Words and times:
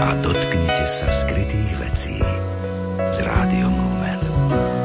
a 0.00 0.16
dotknite 0.16 0.88
sa 0.88 1.12
skrytých 1.12 1.76
vecí 1.76 2.16
s 3.12 3.18
rádiom 3.20 3.76
Lumen. 3.76 4.79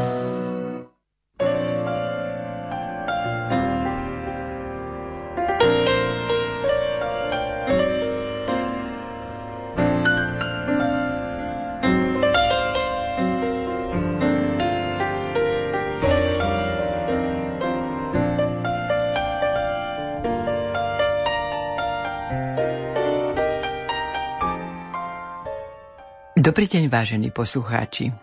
Dobrý 26.55 26.71
deň, 26.71 26.87
vážení 26.87 27.35
poslucháči. 27.35 28.15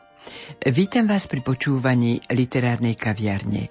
Vítam 0.65 1.05
vás 1.05 1.29
pri 1.29 1.45
počúvaní 1.45 2.25
literárnej 2.33 2.97
kaviarne. 2.97 3.69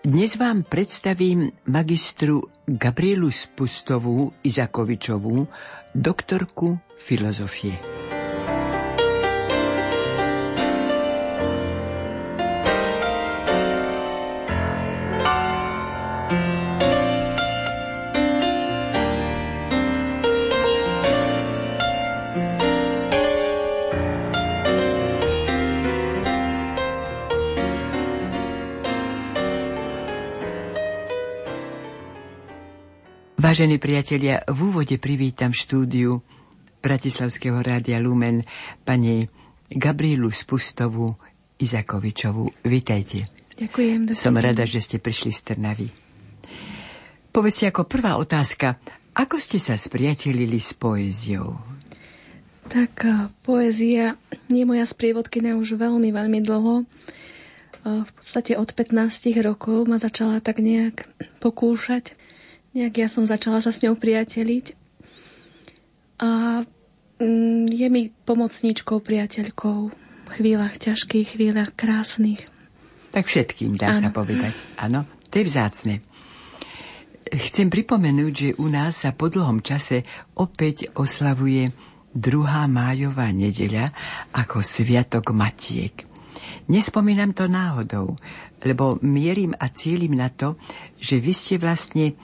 Dnes 0.00 0.32
vám 0.40 0.64
predstavím 0.64 1.52
magistru 1.68 2.40
Gabrielu 2.64 3.28
Spustovú 3.28 4.32
Izakovičovú, 4.48 5.44
doktorku 5.92 6.80
filozofie. 6.96 7.91
Vážení 33.52 33.76
priatelia, 33.76 34.48
v 34.48 34.72
úvode 34.72 34.96
privítam 34.96 35.52
štúdiu 35.52 36.24
Bratislavského 36.80 37.60
rádia 37.60 38.00
Lumen 38.00 38.48
pani 38.80 39.28
Gabrielu 39.68 40.32
Spustovú 40.32 41.20
Izakovičovú. 41.60 42.48
Vítajte. 42.64 43.28
Ďakujem. 43.60 44.16
Som 44.16 44.40
rada, 44.40 44.64
že 44.64 44.80
ste 44.80 44.96
prišli 44.96 45.36
z 45.36 45.52
Trnavy. 45.52 45.92
Povedzte 47.28 47.68
ako 47.68 47.84
prvá 47.84 48.16
otázka, 48.16 48.80
ako 49.12 49.36
ste 49.36 49.60
sa 49.60 49.76
spriatelili 49.76 50.56
s 50.56 50.72
poéziou? 50.72 51.60
Tak 52.72 53.04
eh, 53.04 53.28
poézia 53.44 54.16
je 54.48 54.64
moja 54.64 54.88
sprievodkynia 54.88 55.60
už 55.60 55.76
veľmi, 55.76 56.08
veľmi 56.08 56.40
dlho. 56.40 56.88
Eh, 56.88 58.00
v 58.00 58.10
podstate 58.16 58.56
od 58.56 58.72
15 58.72 59.44
rokov 59.44 59.84
ma 59.84 60.00
začala 60.00 60.40
tak 60.40 60.64
nejak 60.64 61.04
pokúšať 61.44 62.16
nejak 62.72 62.94
ja 63.04 63.08
som 63.08 63.24
začala 63.28 63.60
sa 63.60 63.72
s 63.72 63.80
ňou 63.84 63.96
priateliť 63.96 64.76
a 66.22 66.62
mm, 67.20 67.66
je 67.68 67.88
mi 67.88 68.08
pomocníčkou, 68.12 69.02
priateľkou 69.02 69.78
v 69.92 70.28
chvíľach 70.32 70.80
ťažkých, 70.80 71.36
chvíľach 71.36 71.74
krásnych. 71.76 72.46
Tak 73.12 73.28
všetkým 73.28 73.76
dá 73.76 73.92
ano. 73.92 74.00
sa 74.00 74.08
povedať. 74.08 74.52
Áno, 74.80 75.04
to 75.28 75.42
je 75.42 75.44
vzácne. 75.44 75.94
Chcem 77.32 77.68
pripomenúť, 77.72 78.32
že 78.32 78.48
u 78.60 78.68
nás 78.68 79.04
sa 79.04 79.12
po 79.12 79.28
dlhom 79.28 79.64
čase 79.64 80.04
opäť 80.36 80.92
oslavuje 80.96 81.68
2. 82.12 82.28
májová 82.68 83.32
nedeľa 83.32 83.88
ako 84.36 84.60
Sviatok 84.60 85.32
Matiek. 85.32 86.04
Nespomínam 86.68 87.32
to 87.32 87.48
náhodou, 87.48 88.20
lebo 88.62 89.00
mierim 89.00 89.56
a 89.56 89.72
cieľim 89.72 90.14
na 90.16 90.28
to, 90.28 90.60
že 91.00 91.18
vy 91.18 91.32
ste 91.32 91.56
vlastne 91.56 92.14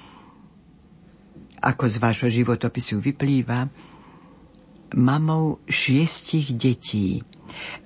ako 1.62 1.84
z 1.90 1.96
vášho 1.98 2.28
životopisu 2.30 3.02
vyplýva, 3.02 3.68
mamou 4.96 5.60
šiestich 5.68 6.56
detí. 6.56 7.20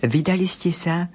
Vydali 0.05 0.47
ste 0.47 0.71
sa 0.71 1.11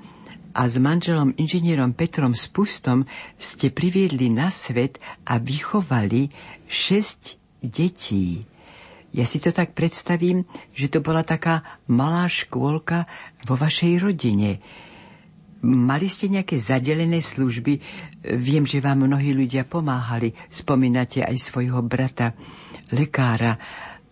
a 0.58 0.62
s 0.66 0.76
manželom 0.82 1.38
inžinierom 1.38 1.94
Petrom 1.94 2.34
Spustom 2.34 3.06
ste 3.38 3.70
priviedli 3.70 4.34
na 4.34 4.50
svet 4.50 4.98
a 5.24 5.38
vychovali 5.38 6.34
šesť 6.66 7.22
detí. 7.62 8.42
Ja 9.16 9.24
si 9.24 9.40
to 9.40 9.54
tak 9.56 9.78
predstavím, 9.78 10.44
že 10.74 10.92
to 10.92 11.00
bola 11.00 11.24
taká 11.24 11.64
malá 11.88 12.28
škôlka 12.28 13.08
vo 13.48 13.56
vašej 13.56 14.04
rodine. 14.04 14.60
Mali 15.66 16.06
ste 16.06 16.30
nejaké 16.30 16.54
zadelené 16.62 17.18
služby? 17.18 17.82
Viem, 18.38 18.70
že 18.70 18.78
vám 18.78 19.10
mnohí 19.10 19.34
ľudia 19.34 19.66
pomáhali. 19.66 20.30
Spomínate 20.54 21.26
aj 21.26 21.38
svojho 21.40 21.82
brata, 21.82 22.38
lekára. 22.94 23.58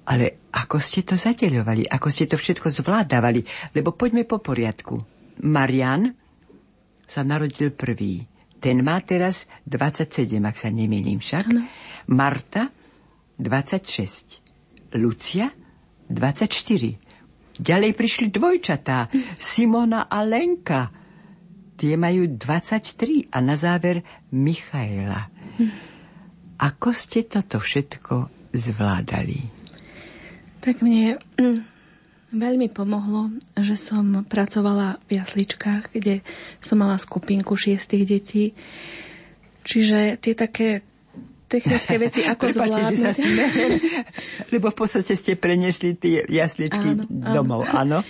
Ale 0.06 0.50
ako 0.54 0.78
ste 0.82 1.06
to 1.06 1.14
zadeľovali? 1.18 1.86
Ako 1.86 2.10
ste 2.10 2.26
to 2.26 2.38
všetko 2.38 2.70
zvládavali? 2.70 3.46
Lebo 3.78 3.94
poďme 3.94 4.26
po 4.26 4.42
poriadku. 4.42 4.98
Marian 5.46 6.14
sa 7.06 7.22
narodil 7.22 7.74
prvý. 7.74 8.26
Ten 8.58 8.82
má 8.82 8.98
teraz 9.06 9.46
27, 9.70 10.42
ak 10.42 10.58
sa 10.58 10.74
nemýlim 10.74 11.22
však. 11.22 11.46
Ano. 11.54 11.70
Marta 12.10 12.74
26. 13.38 14.98
Lucia 14.98 15.54
24. 16.10 17.62
Ďalej 17.62 17.92
prišli 17.94 18.28
dvojčatá. 18.34 19.14
Simona 19.38 20.10
a 20.10 20.26
Lenka 20.26 20.90
tie 21.76 22.00
majú 22.00 22.28
23 22.28 23.32
a 23.32 23.38
na 23.44 23.56
záver 23.60 24.02
Michaela. 24.32 25.28
Ako 26.56 26.96
ste 26.96 27.28
toto 27.28 27.60
všetko 27.60 28.32
zvládali? 28.56 29.52
Tak 30.64 30.82
mne 30.82 31.20
mm, 31.36 31.60
veľmi 32.32 32.68
pomohlo, 32.72 33.32
že 33.60 33.76
som 33.76 34.24
pracovala 34.26 34.98
v 35.06 35.20
jasličkách, 35.20 35.94
kde 35.94 36.24
som 36.64 36.80
mala 36.80 36.96
skupinku 36.98 37.54
šiestich 37.54 38.08
detí. 38.08 38.56
Čiže 39.66 40.18
tie 40.18 40.34
také 40.34 40.82
technické 41.46 41.96
veci, 42.02 42.22
ako 42.26 42.44
Prepačte, 42.50 42.58
zvládnuť. 42.58 42.98
Že 42.98 43.04
sa 43.04 43.12
smejem, 43.14 43.72
lebo 44.54 44.68
v 44.72 44.78
podstate 44.78 45.14
ste 45.14 45.38
prenesli 45.38 45.94
tie 45.96 46.26
jasličky 46.26 46.98
áno, 46.98 47.04
domov, 47.10 47.68
áno? 47.70 48.02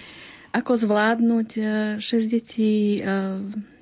Ako 0.55 0.71
zvládnuť 0.79 1.49
6 1.99 1.99
e, 1.99 2.17
detí 2.31 2.73
e, 2.97 2.99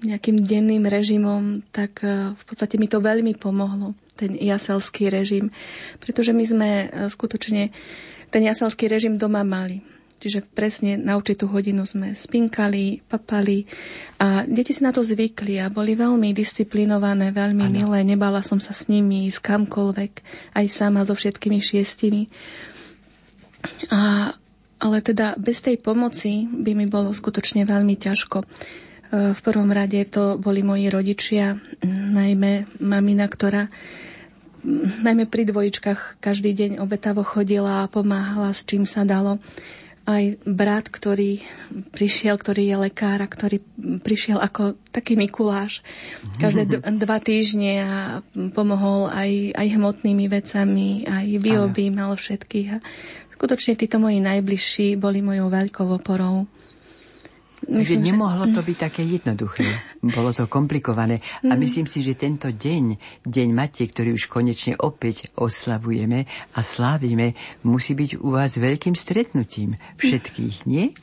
nejakým 0.02 0.42
denným 0.42 0.90
režimom, 0.90 1.62
tak 1.70 2.02
e, 2.02 2.34
v 2.34 2.44
podstate 2.50 2.82
mi 2.82 2.90
to 2.90 2.98
veľmi 2.98 3.38
pomohlo, 3.38 3.94
ten 4.18 4.34
jaselský 4.34 5.14
režim. 5.14 5.54
Pretože 6.02 6.34
my 6.34 6.44
sme 6.44 6.70
skutočne 7.14 7.70
ten 8.34 8.42
jaselský 8.42 8.90
režim 8.90 9.22
doma 9.22 9.46
mali. 9.46 9.86
Čiže 10.18 10.40
presne 10.56 10.96
na 10.96 11.20
určitú 11.20 11.52
hodinu 11.52 11.84
sme 11.84 12.16
spinkali, 12.16 13.04
papali 13.06 13.68
a 14.24 14.48
deti 14.48 14.72
si 14.72 14.80
na 14.80 14.96
to 14.96 15.04
zvykli 15.04 15.60
a 15.60 15.68
boli 15.68 16.00
veľmi 16.00 16.32
disciplinované, 16.32 17.36
veľmi 17.36 17.68
ano. 17.68 17.76
milé. 17.76 18.08
Nebala 18.08 18.40
som 18.40 18.56
sa 18.56 18.72
s 18.72 18.88
nimi 18.88 19.28
ísť 19.28 19.44
kamkoľvek, 19.44 20.14
aj 20.56 20.66
sama 20.72 21.04
so 21.04 21.12
všetkými 21.12 21.60
šiestimi. 21.60 22.32
A 23.92 24.32
ale 24.84 25.00
teda 25.00 25.40
bez 25.40 25.64
tej 25.64 25.80
pomoci 25.80 26.44
by 26.44 26.76
mi 26.76 26.92
bolo 26.92 27.16
skutočne 27.16 27.64
veľmi 27.64 27.96
ťažko. 27.96 28.44
E, 28.44 28.46
v 29.32 29.40
prvom 29.40 29.72
rade 29.72 30.04
to 30.12 30.36
boli 30.36 30.60
moji 30.60 30.92
rodičia, 30.92 31.56
najmä 31.88 32.84
mamina, 32.84 33.32
ktorá 33.32 33.72
najmä 35.04 35.28
pri 35.28 35.44
dvojičkách 35.48 36.24
každý 36.24 36.56
deň 36.56 36.72
obetavo 36.80 37.24
chodila 37.24 37.84
a 37.84 37.92
pomáhala 37.92 38.52
s 38.56 38.64
čím 38.64 38.88
sa 38.88 39.04
dalo. 39.04 39.40
Aj 40.04 40.36
brat, 40.44 40.92
ktorý 40.92 41.40
prišiel, 41.96 42.36
ktorý 42.36 42.68
je 42.68 42.76
lekár 42.76 43.24
a 43.24 43.28
ktorý 43.28 43.64
prišiel 44.04 44.36
ako 44.36 44.76
taký 44.92 45.16
Mikuláš 45.16 45.80
každé 46.44 46.84
dva 47.08 47.24
týždne 47.24 47.74
a 47.80 47.94
pomohol 48.52 49.08
aj, 49.08 49.56
aj 49.56 49.68
hmotnými 49.80 50.28
vecami, 50.28 51.08
aj 51.08 51.40
vyobímal 51.40 52.20
všetkých. 52.20 52.68
A 52.76 52.78
skutočne 53.44 53.76
títo 53.76 54.00
moji 54.00 54.24
najbližší 54.24 54.96
boli 54.96 55.20
mojou 55.20 55.52
veľkou 55.52 55.84
oporou. 55.92 56.48
Myslím, 57.68 58.16
nemohlo 58.16 58.48
že... 58.48 58.56
to 58.56 58.62
byť 58.64 58.78
také 58.80 59.04
jednoduché. 59.04 59.68
Bolo 60.00 60.32
to 60.32 60.48
komplikované. 60.48 61.20
A 61.44 61.52
mm. 61.52 61.60
myslím 61.60 61.84
si, 61.84 62.00
že 62.08 62.16
tento 62.16 62.48
deň, 62.48 62.96
deň 63.28 63.48
Matie, 63.52 63.92
ktorý 63.92 64.16
už 64.16 64.32
konečne 64.32 64.80
opäť 64.80 65.28
oslavujeme 65.36 66.24
a 66.56 66.60
slávime, 66.64 67.36
musí 67.68 67.92
byť 68.00 68.24
u 68.24 68.32
vás 68.32 68.56
veľkým 68.56 68.96
stretnutím 68.96 69.76
všetkých, 70.00 70.64
nie? 70.64 70.96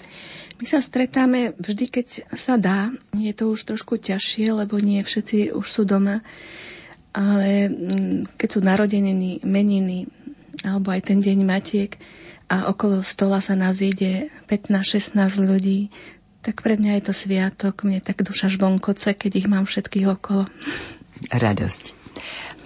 My 0.56 0.64
sa 0.64 0.80
stretáme 0.80 1.52
vždy, 1.60 1.92
keď 1.92 2.06
sa 2.40 2.56
dá. 2.56 2.88
Je 3.20 3.36
to 3.36 3.52
už 3.52 3.68
trošku 3.68 4.00
ťažšie, 4.00 4.64
lebo 4.64 4.80
nie 4.80 5.04
všetci 5.04 5.52
už 5.52 5.66
sú 5.68 5.84
doma. 5.84 6.24
Ale 7.12 7.68
mm, 7.68 8.40
keď 8.40 8.48
sú 8.48 8.60
narodeniny, 8.64 9.44
meniny, 9.44 10.08
alebo 10.64 10.88
aj 10.92 11.04
ten 11.04 11.20
deň 11.20 11.38
Matiek, 11.44 11.92
a 12.50 12.66
okolo 12.66 13.06
stola 13.06 13.38
sa 13.38 13.54
nás 13.54 13.78
ide 13.78 14.26
15-16 14.50 15.14
ľudí, 15.38 15.94
tak 16.42 16.66
pre 16.66 16.74
mňa 16.74 16.98
je 16.98 17.02
to 17.06 17.14
sviatok, 17.14 17.86
mne 17.86 18.02
tak 18.02 18.26
duša 18.26 18.50
žbonkoce, 18.50 19.14
keď 19.14 19.32
ich 19.38 19.46
mám 19.46 19.70
všetkých 19.70 20.06
okolo. 20.10 20.50
Radosť. 21.30 22.00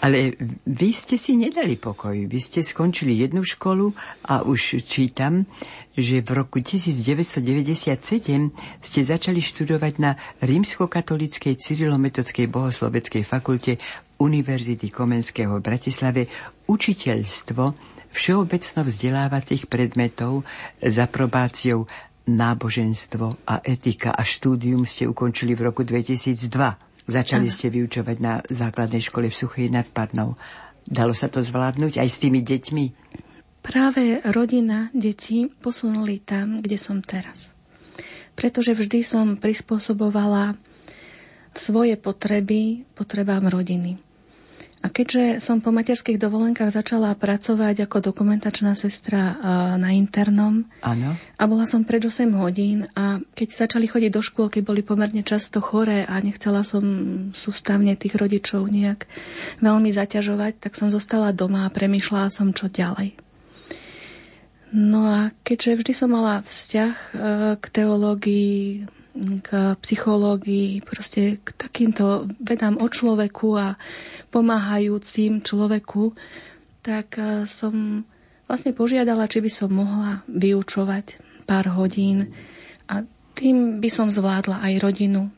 Ale 0.05 0.37
vy 0.69 0.91
ste 0.93 1.17
si 1.17 1.37
nedali 1.37 1.81
pokoj. 1.81 2.13
Vy 2.13 2.39
ste 2.41 2.61
skončili 2.61 3.17
jednu 3.17 3.41
školu 3.41 3.93
a 4.29 4.45
už 4.45 4.85
čítam, 4.85 5.49
že 5.97 6.21
v 6.21 6.31
roku 6.45 6.61
1997 6.61 7.93
ste 8.85 9.01
začali 9.01 9.41
študovať 9.41 9.95
na 10.03 10.17
rímskokatolíckej 10.45 11.57
cyrilometodskej 11.57 12.47
bohosloveckej 12.51 13.23
fakulte 13.25 13.81
Univerzity 14.21 14.93
Komenského 14.93 15.57
v 15.59 15.65
Bratislave 15.65 16.23
učiteľstvo 16.69 17.94
všeobecno 18.15 18.87
vzdelávacích 18.87 19.67
predmetov 19.67 20.47
s 20.79 20.97
aprobáciou 21.03 21.91
náboženstvo 22.25 23.45
a 23.45 23.61
etika 23.67 24.15
a 24.15 24.23
štúdium 24.25 24.89
ste 24.89 25.11
ukončili 25.11 25.53
v 25.53 25.69
roku 25.69 25.83
2002. 25.83 26.41
Začali 27.05 27.53
ste 27.53 27.69
vyučovať 27.69 28.17
na 28.23 28.41
základnej 28.41 29.05
škole 29.05 29.29
v 29.29 29.37
Suchej 29.37 29.69
nad 29.69 29.85
Parnou. 29.85 30.39
Dalo 30.89 31.13
sa 31.13 31.29
to 31.29 31.45
zvládnuť 31.45 32.01
aj 32.01 32.09
s 32.09 32.17
tými 32.23 32.41
deťmi? 32.41 32.85
Práve 33.65 34.21
rodina, 34.29 34.89
deti 34.93 35.49
posunuli 35.49 36.21
tam, 36.21 36.61
kde 36.65 36.77
som 36.81 37.01
teraz. 37.05 37.53
Pretože 38.37 38.77
vždy 38.77 39.01
som 39.05 39.37
prispôsobovala 39.37 40.57
svoje 41.57 41.97
potreby 41.97 42.85
potrebám 42.93 43.49
rodiny. 43.49 44.04
A 44.85 44.93
keďže 44.93 45.41
som 45.41 45.65
po 45.65 45.73
materských 45.73 46.21
dovolenkách 46.21 46.69
začala 46.69 47.17
pracovať 47.17 47.89
ako 47.89 48.13
dokumentačná 48.13 48.77
sestra 48.77 49.33
na 49.81 49.97
internom 49.97 50.69
ano. 50.85 51.17
a 51.41 51.43
bola 51.49 51.65
som 51.65 51.89
pred 51.89 52.05
8 52.05 52.29
hodín 52.37 52.85
a 52.93 53.17
keď 53.33 53.65
začali 53.65 53.89
chodiť 53.89 54.13
do 54.13 54.21
škôlky, 54.21 54.61
boli 54.61 54.85
pomerne 54.85 55.25
často 55.25 55.65
choré 55.65 56.05
a 56.05 56.21
nechcela 56.21 56.61
som 56.69 56.85
sústavne 57.33 57.97
tých 57.97 58.13
rodičov 58.13 58.69
nejak 58.69 59.09
veľmi 59.65 59.89
zaťažovať, 59.89 60.61
tak 60.61 60.77
som 60.77 60.93
zostala 60.93 61.33
doma 61.33 61.65
a 61.65 61.73
premýšľala 61.73 62.29
som, 62.29 62.53
čo 62.53 62.69
ďalej. 62.69 63.17
No 64.75 65.07
a 65.07 65.31
keďže 65.47 65.81
vždy 65.81 65.93
som 65.95 66.11
mala 66.11 66.43
vzťah 66.43 66.95
e, 66.99 67.13
k 67.63 67.65
teológii, 67.71 68.83
k 69.15 69.79
psychológii, 69.79 70.83
proste 70.83 71.39
k 71.39 71.49
takýmto 71.55 72.27
vedám 72.43 72.83
o 72.83 72.91
človeku 72.91 73.49
a 73.55 73.79
pomáhajúcim 74.35 75.39
človeku, 75.39 76.19
tak 76.83 77.15
e, 77.23 77.47
som 77.47 78.03
vlastne 78.51 78.75
požiadala, 78.75 79.31
či 79.31 79.39
by 79.39 79.51
som 79.51 79.71
mohla 79.71 80.27
vyučovať 80.27 81.23
pár 81.47 81.71
hodín 81.79 82.35
a 82.91 83.07
tým 83.39 83.79
by 83.79 83.91
som 83.91 84.11
zvládla 84.11 84.63
aj 84.67 84.73
rodinu. 84.83 85.31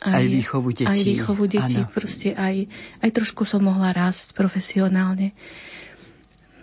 Aj, 0.00 0.16
aj 0.16 0.26
výchovu 0.32 0.68
detí. 0.72 0.88
Aj 0.88 1.00
výchovu 1.00 1.44
detí, 1.44 1.80
ano. 1.84 1.92
proste 1.92 2.32
aj, 2.32 2.72
aj 3.04 3.10
trošku 3.12 3.44
som 3.44 3.60
mohla 3.60 3.92
rásť 3.92 4.32
profesionálne. 4.32 5.36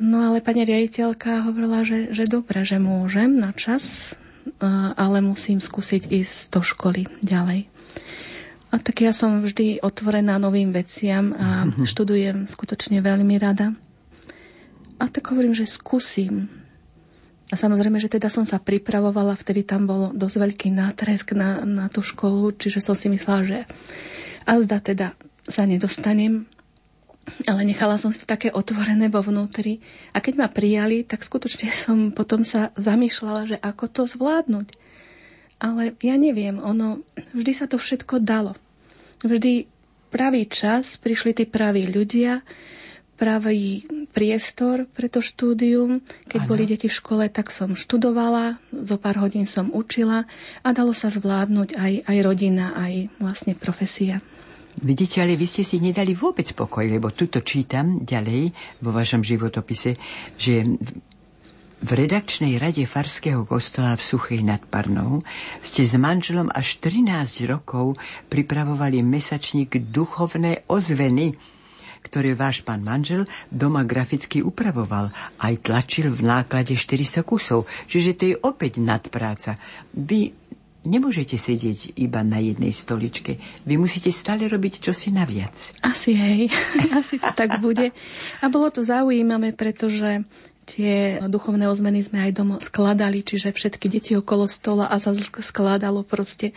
No 0.02 0.34
ale 0.34 0.42
pani 0.42 0.66
riaditeľka 0.66 1.46
hovorila, 1.46 1.86
že, 1.86 2.14
že 2.14 2.26
dobre, 2.30 2.66
že 2.66 2.82
môžem 2.82 3.38
na 3.38 3.54
čas, 3.54 4.14
ale 4.98 5.18
musím 5.24 5.60
skúsiť 5.64 6.12
ísť 6.12 6.38
do 6.54 6.62
školy 6.62 7.08
ďalej. 7.24 7.68
A 8.68 8.76
tak 8.84 9.00
ja 9.00 9.16
som 9.16 9.40
vždy 9.40 9.80
otvorená 9.80 10.36
novým 10.36 10.76
veciam 10.76 11.32
a 11.32 11.72
študujem 11.88 12.52
skutočne 12.52 13.00
veľmi 13.00 13.40
rada. 13.40 13.72
A 15.00 15.08
tak 15.08 15.32
hovorím, 15.32 15.56
že 15.56 15.70
skúsim. 15.70 16.52
A 17.48 17.56
samozrejme, 17.56 17.96
že 17.96 18.12
teda 18.12 18.28
som 18.28 18.44
sa 18.44 18.60
pripravovala, 18.60 19.40
vtedy 19.40 19.64
tam 19.64 19.88
bol 19.88 20.12
dosť 20.12 20.36
veľký 20.36 20.68
nátresk 20.76 21.32
na, 21.32 21.64
na 21.64 21.88
tú 21.88 22.04
školu, 22.04 22.52
čiže 22.60 22.84
som 22.84 22.92
si 22.92 23.08
myslela, 23.08 23.42
že 23.48 23.60
a 24.44 24.52
zda 24.60 24.84
teda 24.84 25.08
sa 25.48 25.64
nedostanem, 25.64 26.44
ale 27.46 27.62
nechala 27.68 28.00
som 28.00 28.12
si 28.12 28.24
to 28.24 28.28
také 28.28 28.50
otvorené 28.52 29.12
vo 29.12 29.20
vnútri. 29.20 29.84
A 30.16 30.24
keď 30.24 30.34
ma 30.40 30.48
prijali, 30.48 31.04
tak 31.04 31.24
skutočne 31.24 31.70
som 31.86 32.12
potom 32.16 32.42
sa 32.48 32.72
zamýšľala, 32.80 33.42
že 33.56 33.58
ako 33.60 33.86
to 33.92 34.04
zvládnuť. 34.08 34.68
Ale 35.58 35.98
ja 36.06 36.16
neviem, 36.22 36.62
ono, 36.62 37.02
vždy 37.34 37.52
sa 37.54 37.66
to 37.66 37.82
všetko 37.82 38.22
dalo. 38.22 38.54
Vždy 39.26 39.66
pravý 40.14 40.46
čas, 40.46 41.02
prišli 41.02 41.34
tí 41.34 41.44
praví 41.50 41.90
ľudia, 41.90 42.46
pravý 43.18 43.82
priestor 44.14 44.86
pre 44.86 45.10
to 45.10 45.26
štúdium. 45.26 46.06
Keď 46.30 46.46
ano. 46.46 46.50
boli 46.50 46.70
deti 46.70 46.86
v 46.86 46.94
škole, 46.94 47.26
tak 47.34 47.50
som 47.50 47.74
študovala, 47.74 48.62
zo 48.70 49.02
pár 49.02 49.18
hodín 49.26 49.50
som 49.50 49.74
učila 49.74 50.30
a 50.62 50.70
dalo 50.70 50.94
sa 50.94 51.10
zvládnuť 51.10 51.74
aj, 51.74 51.94
aj 52.06 52.18
rodina, 52.22 52.78
aj 52.78 53.10
vlastne 53.18 53.58
profesia. 53.58 54.22
Vidíte, 54.78 55.26
ale 55.26 55.34
vy 55.34 55.50
ste 55.50 55.66
si 55.66 55.82
nedali 55.82 56.14
vôbec 56.14 56.46
pokoj, 56.54 56.86
lebo 56.86 57.10
tuto 57.10 57.42
čítam 57.42 58.06
ďalej 58.06 58.54
vo 58.86 58.94
vašom 58.94 59.26
životopise, 59.26 59.98
že 60.38 60.70
v 61.78 61.90
redakčnej 61.94 62.62
rade 62.62 62.86
Farského 62.86 63.46
kostola 63.46 63.98
v 63.98 64.06
Suchej 64.06 64.42
nad 64.46 64.62
Parnou 64.66 65.18
ste 65.66 65.82
s 65.82 65.98
manželom 65.98 66.54
až 66.54 66.78
13 66.82 67.10
rokov 67.50 67.98
pripravovali 68.30 69.02
mesačník 69.02 69.82
Duchovné 69.90 70.66
ozveny, 70.70 71.34
ktoré 72.02 72.38
váš 72.38 72.62
pán 72.62 72.86
manžel 72.86 73.26
doma 73.50 73.82
graficky 73.82 74.46
upravoval. 74.46 75.10
Aj 75.42 75.54
tlačil 75.58 76.14
v 76.14 76.22
náklade 76.22 76.78
400 76.78 77.26
kusov. 77.26 77.66
Čiže 77.90 78.12
to 78.14 78.24
je 78.30 78.36
opäť 78.42 78.78
nadpráca. 78.82 79.58
Vy 79.94 80.47
nemôžete 80.88 81.36
sedieť 81.36 82.00
iba 82.00 82.24
na 82.24 82.40
jednej 82.40 82.72
stoličke. 82.72 83.38
Vy 83.68 83.76
musíte 83.76 84.10
stále 84.16 84.48
robiť 84.48 84.80
čosi 84.80 85.12
naviac. 85.12 85.76
Asi 85.84 86.16
hej, 86.16 86.48
asi 87.00 87.20
to 87.20 87.32
tak 87.36 87.60
bude. 87.60 87.92
A 88.40 88.46
bolo 88.48 88.72
to 88.72 88.82
zaujímavé, 88.82 89.52
pretože 89.52 90.24
tie 90.68 91.24
duchovné 91.24 91.72
ozmeny 91.72 92.04
sme 92.04 92.28
aj 92.28 92.32
doma 92.36 92.58
skladali, 92.60 93.24
čiže 93.24 93.56
všetky 93.56 93.88
deti 93.88 94.12
okolo 94.20 94.44
stola 94.48 94.92
a 94.92 95.00
sa 95.00 95.16
skladalo 95.16 96.04
proste 96.04 96.52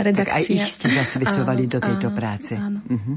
redakcia. 0.00 0.24
Tak 0.24 0.38
aj 0.40 0.44
ich 0.48 0.66
ste 0.68 0.88
zasvedcovali 0.88 1.68
áno, 1.68 1.72
do 1.72 1.78
tejto 1.80 2.08
áno, 2.08 2.16
práce. 2.16 2.52
Áno. 2.56 2.80
Uh-huh. 2.88 3.16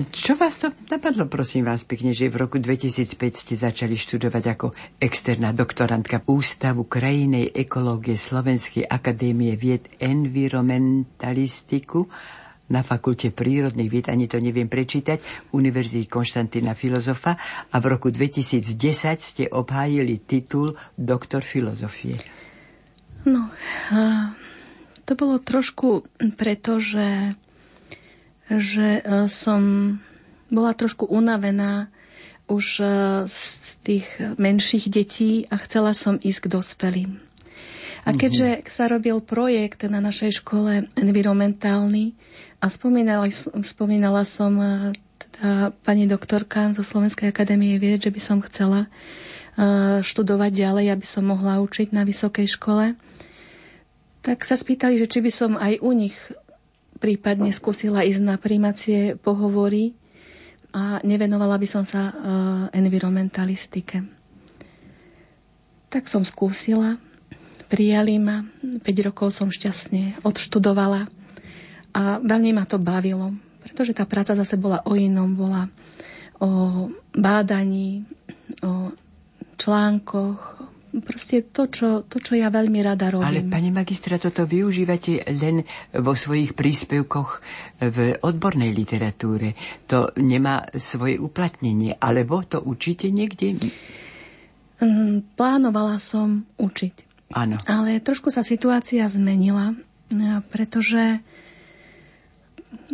Čo 0.00 0.32
vás 0.32 0.56
to 0.56 0.72
napadlo, 0.88 1.28
prosím 1.28 1.68
vás 1.68 1.84
pekne, 1.84 2.16
že 2.16 2.32
v 2.32 2.48
roku 2.48 2.56
2005 2.56 3.20
ste 3.36 3.52
začali 3.52 4.00
študovať 4.00 4.44
ako 4.56 4.72
externá 4.96 5.52
doktorantka 5.52 6.24
Ústavu 6.24 6.88
krajinej 6.88 7.52
ekológie 7.52 8.16
Slovenskej 8.16 8.88
akadémie 8.88 9.60
vied 9.60 9.92
environmentalistiku 10.00 12.08
na 12.72 12.80
Fakulte 12.80 13.28
prírodných 13.28 13.92
vied, 13.92 14.08
ani 14.08 14.24
to 14.24 14.40
neviem 14.40 14.72
prečítať, 14.72 15.52
Univerzity 15.52 16.08
Konštantína 16.08 16.72
Filozofa 16.72 17.36
a 17.68 17.76
v 17.76 17.84
roku 17.84 18.08
2010 18.08 18.72
ste 19.20 19.52
obhájili 19.52 20.24
titul 20.24 20.80
doktor 20.96 21.44
filozofie. 21.44 22.16
No, 23.28 23.52
to 25.04 25.12
bolo 25.12 25.44
trošku 25.44 26.08
preto, 26.40 26.80
že, 26.80 27.36
že 28.50 28.98
e, 28.98 29.02
som 29.30 29.62
bola 30.50 30.74
trošku 30.74 31.06
unavená 31.06 31.86
už 32.50 32.82
e, 32.82 32.86
z 33.30 33.70
tých 33.86 34.06
menších 34.18 34.90
detí 34.90 35.46
a 35.46 35.60
chcela 35.62 35.94
som 35.94 36.18
ísť 36.18 36.40
k 36.46 36.52
dospelým. 36.58 37.10
A 38.02 38.16
keďže 38.16 38.48
mm-hmm. 38.58 38.72
sa 38.72 38.84
robil 38.90 39.22
projekt 39.22 39.86
na 39.86 40.02
našej 40.02 40.42
škole 40.42 40.88
environmentálny, 40.98 42.16
a 42.60 42.68
spomínala, 42.68 43.30
spomínala 43.62 44.26
som 44.26 44.52
e, 44.58 44.92
teda 45.16 45.72
pani 45.86 46.04
doktorka 46.10 46.74
zo 46.76 46.84
Slovenskej 46.84 47.32
akadémie 47.32 47.78
vied, 47.80 48.02
že 48.02 48.12
by 48.12 48.20
som 48.20 48.38
chcela 48.44 48.90
študovať 50.00 50.52
ďalej, 50.56 50.86
aby 50.94 51.04
som 51.04 51.26
mohla 51.26 51.60
učiť 51.60 51.92
na 51.92 52.08
vysokej 52.08 52.48
škole. 52.48 52.96
Tak 54.20 54.44
sa 54.44 54.56
spýtali, 54.56 55.00
že 55.00 55.08
či 55.08 55.20
by 55.20 55.30
som 55.32 55.56
aj 55.56 55.80
u 55.80 55.90
nich 55.92 56.16
prípadne 57.00 57.50
skúsila 57.50 58.04
ísť 58.04 58.20
na 58.20 58.36
príjmacie 58.36 59.16
pohovory 59.16 59.96
a 60.70 61.02
nevenovala 61.02 61.58
by 61.58 61.66
som 61.66 61.82
sa 61.82 62.12
uh, 62.12 62.14
environmentalistike. 62.70 64.04
Tak 65.90 66.06
som 66.06 66.22
skúsila, 66.22 67.00
prijali 67.66 68.20
ma, 68.22 68.46
5 68.62 68.84
rokov 69.10 69.34
som 69.34 69.50
šťastne 69.50 70.22
odštudovala 70.22 71.10
a 71.90 72.02
veľmi 72.22 72.54
ma 72.54 72.62
to 72.68 72.78
bavilo, 72.78 73.34
pretože 73.66 73.96
tá 73.96 74.06
práca 74.06 74.38
zase 74.38 74.54
bola 74.54 74.84
o 74.86 74.94
inom, 74.94 75.34
bola 75.34 75.66
o 76.38 76.86
bádaní, 77.10 78.06
o 78.62 78.94
článkoch, 79.58 80.59
proste 80.98 81.46
to 81.46 81.70
čo, 81.70 82.02
to, 82.02 82.18
čo 82.18 82.34
ja 82.34 82.50
veľmi 82.50 82.82
rada 82.82 83.14
robím. 83.14 83.26
Ale, 83.26 83.46
pani 83.46 83.70
magistra, 83.70 84.18
toto 84.18 84.42
využívate 84.42 85.22
len 85.38 85.62
vo 85.94 86.18
svojich 86.18 86.58
príspevkoch 86.58 87.30
v 87.78 88.18
odbornej 88.18 88.74
literatúre. 88.74 89.54
To 89.86 90.10
nemá 90.18 90.66
svoje 90.74 91.22
uplatnenie, 91.22 91.94
alebo 92.02 92.42
to 92.42 92.58
učíte 92.58 93.06
niekde? 93.14 93.54
Mm, 94.82 95.38
plánovala 95.38 96.02
som 96.02 96.42
učiť. 96.58 96.94
Áno. 97.30 97.62
Ale 97.70 98.02
trošku 98.02 98.34
sa 98.34 98.42
situácia 98.42 99.06
zmenila, 99.06 99.78
pretože 100.50 101.22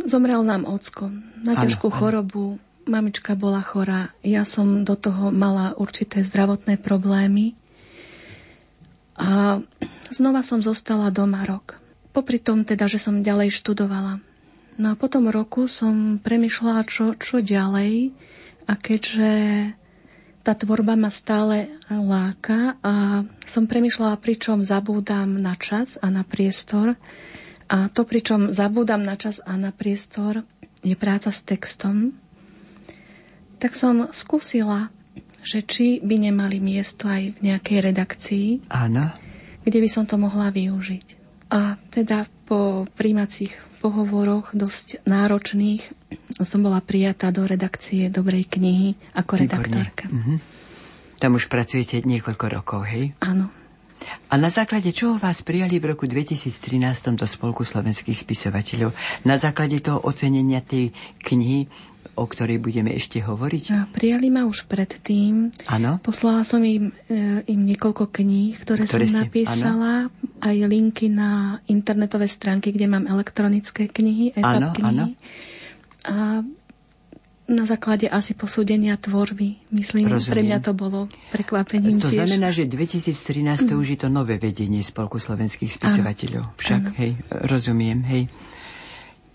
zomrel 0.04 0.44
nám 0.44 0.68
ocko 0.68 1.08
na 1.40 1.56
ťažkú 1.56 1.88
chorobu. 1.88 2.60
Mamička 2.86 3.34
bola 3.34 3.64
chorá, 3.66 4.14
ja 4.22 4.46
som 4.46 4.86
do 4.86 4.94
toho 4.94 5.34
mala 5.34 5.74
určité 5.74 6.22
zdravotné 6.22 6.78
problémy. 6.78 7.58
A 9.16 9.60
znova 10.12 10.44
som 10.44 10.60
zostala 10.60 11.08
doma 11.08 11.44
rok. 11.48 11.80
Popri 12.12 12.40
tom 12.40 12.64
teda, 12.64 12.88
že 12.88 13.00
som 13.00 13.24
ďalej 13.24 13.52
študovala. 13.52 14.20
No 14.76 14.92
a 14.92 14.94
po 14.94 15.08
tom 15.08 15.32
roku 15.32 15.68
som 15.72 16.20
premyšľala, 16.20 16.84
čo, 16.84 17.16
čo 17.16 17.40
ďalej. 17.40 18.12
A 18.68 18.72
keďže 18.76 19.32
tá 20.44 20.52
tvorba 20.54 20.94
ma 20.94 21.10
stále 21.10 21.74
láka 21.90 22.78
a 22.84 23.24
som 23.48 23.66
premyšľala, 23.66 24.20
pričom 24.20 24.62
zabúdam 24.62 25.34
na 25.34 25.58
čas 25.58 25.98
a 25.98 26.12
na 26.12 26.22
priestor. 26.22 26.94
A 27.66 27.90
to, 27.90 28.06
pričom 28.06 28.54
zabúdam 28.54 29.02
na 29.02 29.18
čas 29.18 29.42
a 29.42 29.58
na 29.58 29.74
priestor, 29.74 30.46
je 30.86 30.94
práca 30.94 31.34
s 31.34 31.42
textom. 31.42 32.14
Tak 33.58 33.74
som 33.74 34.12
skúsila, 34.14 34.94
že 35.46 35.62
či 35.62 36.02
by 36.02 36.26
nemali 36.26 36.58
miesto 36.58 37.06
aj 37.06 37.38
v 37.38 37.40
nejakej 37.46 37.78
redakcii. 37.86 38.48
Áno. 38.74 39.14
Kde 39.62 39.78
by 39.78 39.88
som 39.90 40.02
to 40.02 40.18
mohla 40.18 40.50
využiť. 40.50 41.06
A 41.54 41.78
teda 41.94 42.26
po 42.50 42.90
príjmacích 42.98 43.54
pohovoroch 43.78 44.50
dosť 44.50 45.06
náročných 45.06 45.82
som 46.42 46.66
bola 46.66 46.82
prijatá 46.82 47.30
do 47.30 47.46
redakcie 47.46 48.10
Dobrej 48.10 48.50
knihy 48.50 48.98
ako 49.14 49.46
redaktorka. 49.46 50.10
Mm-hmm. 50.10 50.38
Tam 51.22 51.38
už 51.38 51.46
pracujete 51.46 52.02
niekoľko 52.02 52.46
rokov, 52.50 52.80
hej? 52.90 53.14
Áno. 53.22 53.48
A 54.26 54.34
na 54.36 54.50
základe 54.50 54.90
čoho 54.90 55.16
vás 55.16 55.40
prijali 55.42 55.78
v 55.78 55.94
roku 55.94 56.04
2013 56.10 57.14
do 57.14 57.26
Spolku 57.26 57.62
slovenských 57.62 58.18
spisovateľov? 58.18 58.90
Na 59.22 59.38
základe 59.38 59.78
toho 59.78 60.02
ocenenia 60.02 60.60
tej 60.60 60.90
knihy 61.22 61.70
o 62.16 62.24
ktorej 62.24 62.56
budeme 62.58 62.96
ešte 62.96 63.20
hovoriť? 63.20 63.64
A 63.76 63.84
prijali 63.92 64.32
ma 64.32 64.48
už 64.48 64.64
predtým. 64.64 65.52
Áno. 65.68 66.00
Poslala 66.00 66.48
som 66.48 66.64
im, 66.64 66.88
e, 67.12 67.44
im 67.44 67.60
niekoľko 67.60 68.08
kníh, 68.08 68.56
ktoré, 68.56 68.88
ktoré 68.88 69.04
som 69.04 69.20
ste, 69.20 69.28
napísala, 69.28 70.08
áno. 70.08 70.40
aj 70.40 70.56
linky 70.64 71.12
na 71.12 71.60
internetové 71.68 72.26
stránky, 72.26 72.72
kde 72.72 72.88
mám 72.88 73.04
elektronické 73.04 73.92
knihy, 73.92 74.32
knihy. 74.32 74.80
Áno. 74.80 75.12
A 76.08 76.40
na 77.46 77.62
základe 77.62 78.10
asi 78.10 78.34
posúdenia 78.34 78.98
tvorby. 78.98 79.54
Myslím, 79.70 80.10
Rozumiem. 80.10 80.32
pre 80.34 80.40
mňa 80.42 80.58
to 80.66 80.72
bolo 80.74 81.06
prekvapením 81.30 82.02
To 82.02 82.10
tiež. 82.10 82.26
znamená, 82.26 82.50
že 82.50 82.66
2013 82.66 83.70
to 83.70 83.78
už 83.78 83.86
je 83.94 83.98
to 84.02 84.08
nové 84.10 84.34
vedenie 84.36 84.82
Spolku 84.82 85.22
slovenských 85.22 85.70
spisovateľov. 85.70 86.58
Však, 86.58 86.82
ano. 86.82 86.98
hej, 86.98 87.12
rozumiem, 87.46 88.02
hej. 88.10 88.26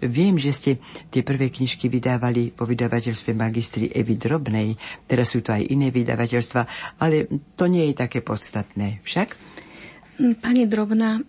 Viem, 0.01 0.41
že 0.41 0.51
ste 0.51 0.71
tie 1.13 1.21
prvé 1.21 1.53
knižky 1.53 1.85
vydávali 1.85 2.49
po 2.51 2.65
vydavateľstve 2.65 3.37
magistri 3.37 3.85
Evy 3.93 4.17
Drobnej, 4.17 4.73
teraz 5.05 5.31
sú 5.31 5.45
to 5.45 5.53
aj 5.53 5.61
iné 5.69 5.93
vydavateľstva, 5.93 6.61
ale 6.97 7.29
to 7.53 7.69
nie 7.69 7.85
je 7.93 7.95
také 7.95 8.25
podstatné. 8.25 8.99
Však? 9.05 9.37
Pani 10.41 10.65
Drobná 10.65 11.21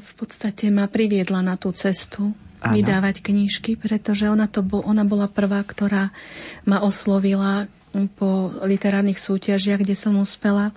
v 0.00 0.12
podstate 0.16 0.72
ma 0.72 0.88
priviedla 0.88 1.44
na 1.44 1.60
tú 1.60 1.70
cestu 1.76 2.32
ano. 2.60 2.72
vydávať 2.76 3.24
knižky, 3.24 3.80
pretože 3.80 4.28
ona, 4.28 4.46
to 4.46 4.60
bol, 4.60 4.84
ona 4.84 5.02
bola 5.02 5.26
prvá, 5.26 5.64
ktorá 5.64 6.12
ma 6.68 6.84
oslovila 6.84 7.66
po 8.14 8.54
literárnych 8.62 9.18
súťažiach, 9.18 9.82
kde 9.82 9.98
som 9.98 10.14
uspela, 10.20 10.70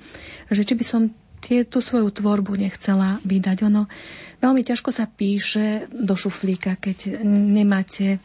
že 0.49 0.65
či 0.65 0.73
by 0.73 0.85
som 0.87 1.01
tie, 1.43 1.61
tú 1.61 1.83
svoju 1.83 2.09
tvorbu 2.09 2.57
nechcela 2.57 3.21
vydať. 3.21 3.57
Ono 3.69 3.85
Veľmi 4.43 4.59
ťažko 4.59 4.91
sa 4.91 5.07
píše 5.07 5.87
do 5.87 6.19
šuflíka, 6.19 6.75
keď 6.75 7.23
nemáte 7.23 8.19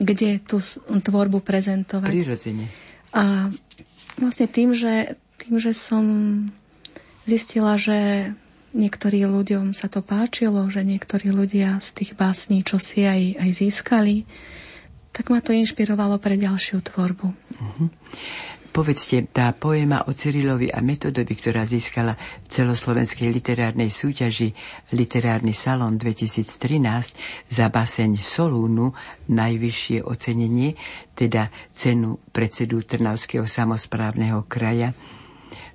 kde 0.00 0.40
tú 0.40 0.58
tvorbu 0.88 1.44
prezentovať. 1.44 2.10
Prirodzene. 2.10 2.66
A 3.12 3.52
vlastne 4.16 4.48
tým, 4.48 4.72
že, 4.72 5.14
tým, 5.36 5.60
že 5.60 5.76
som 5.76 6.04
zistila, 7.28 7.76
že 7.76 8.32
niektorým 8.74 9.30
ľuďom 9.30 9.72
sa 9.74 9.90
to 9.90 10.02
páčilo, 10.02 10.66
že 10.70 10.86
niektorí 10.86 11.30
ľudia 11.34 11.78
z 11.82 12.02
tých 12.02 12.12
básní 12.14 12.62
čo 12.62 12.78
si 12.78 13.06
aj, 13.06 13.40
aj 13.42 13.50
získali, 13.50 14.28
tak 15.10 15.28
ma 15.28 15.42
to 15.42 15.50
inšpirovalo 15.50 16.22
pre 16.22 16.38
ďalšiu 16.38 16.78
tvorbu. 16.86 17.26
Uh-huh. 17.34 17.88
Povedzte, 18.70 19.26
tá 19.34 19.50
poéma 19.50 20.06
o 20.06 20.14
Cyrilovi 20.14 20.70
a 20.70 20.78
Metodovi, 20.78 21.34
ktorá 21.34 21.66
získala 21.66 22.14
v 22.14 22.46
celoslovenskej 22.46 23.26
literárnej 23.26 23.90
súťaži 23.90 24.54
Literárny 24.94 25.50
salon 25.50 25.98
2013 25.98 27.50
za 27.50 27.66
baseň 27.66 28.14
Solúnu 28.14 28.94
najvyššie 29.26 30.06
ocenenie, 30.06 30.78
teda 31.18 31.50
cenu 31.74 32.22
predsedu 32.30 32.86
Trnavského 32.86 33.42
samozprávneho 33.42 34.46
kraja. 34.46 34.94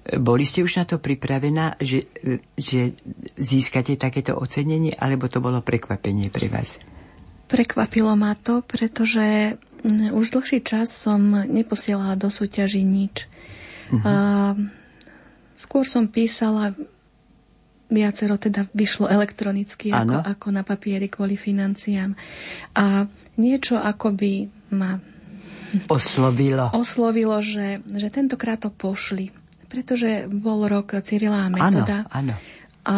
Boli 0.06 0.46
ste 0.46 0.62
už 0.62 0.78
na 0.78 0.86
to 0.86 1.02
pripravená, 1.02 1.82
že, 1.82 2.06
že 2.54 2.94
získate 3.36 3.98
takéto 3.98 4.38
ocenenie, 4.38 4.94
alebo 4.94 5.26
to 5.26 5.42
bolo 5.42 5.66
prekvapenie 5.66 6.30
pre 6.30 6.46
vás? 6.46 6.78
Prekvapilo 7.50 8.14
ma 8.14 8.38
to, 8.38 8.62
pretože 8.62 9.58
Mm, 9.86 10.18
už 10.18 10.34
dlhší 10.34 10.66
čas 10.66 10.90
som 10.90 11.22
neposielala 11.46 12.18
do 12.18 12.34
súťaží 12.34 12.82
nič. 12.82 13.30
Uh-huh. 13.94 14.02
A, 14.02 14.14
skôr 15.54 15.86
som 15.86 16.10
písala 16.10 16.74
viacero 17.86 18.42
teda 18.42 18.66
vyšlo 18.74 19.06
elektronicky 19.06 19.94
ako, 19.94 20.26
ako 20.26 20.48
na 20.50 20.66
papieri 20.66 21.06
kvôli 21.06 21.38
financiám. 21.38 22.18
A 22.74 23.06
niečo 23.38 23.78
ako 23.78 24.10
by 24.18 24.34
ma 24.74 24.98
oslovilo, 25.86 26.74
oslovilo 26.74 27.38
že, 27.46 27.86
že 27.94 28.10
tentokrát 28.10 28.58
to 28.58 28.74
pošli. 28.74 29.30
Pretože 29.66 30.30
bol 30.30 30.66
rok 30.70 30.98
Cyrila 31.02 31.50
metoda. 31.50 32.06
Áno, 32.10 32.34
áno. 32.34 32.36
A 32.86 32.98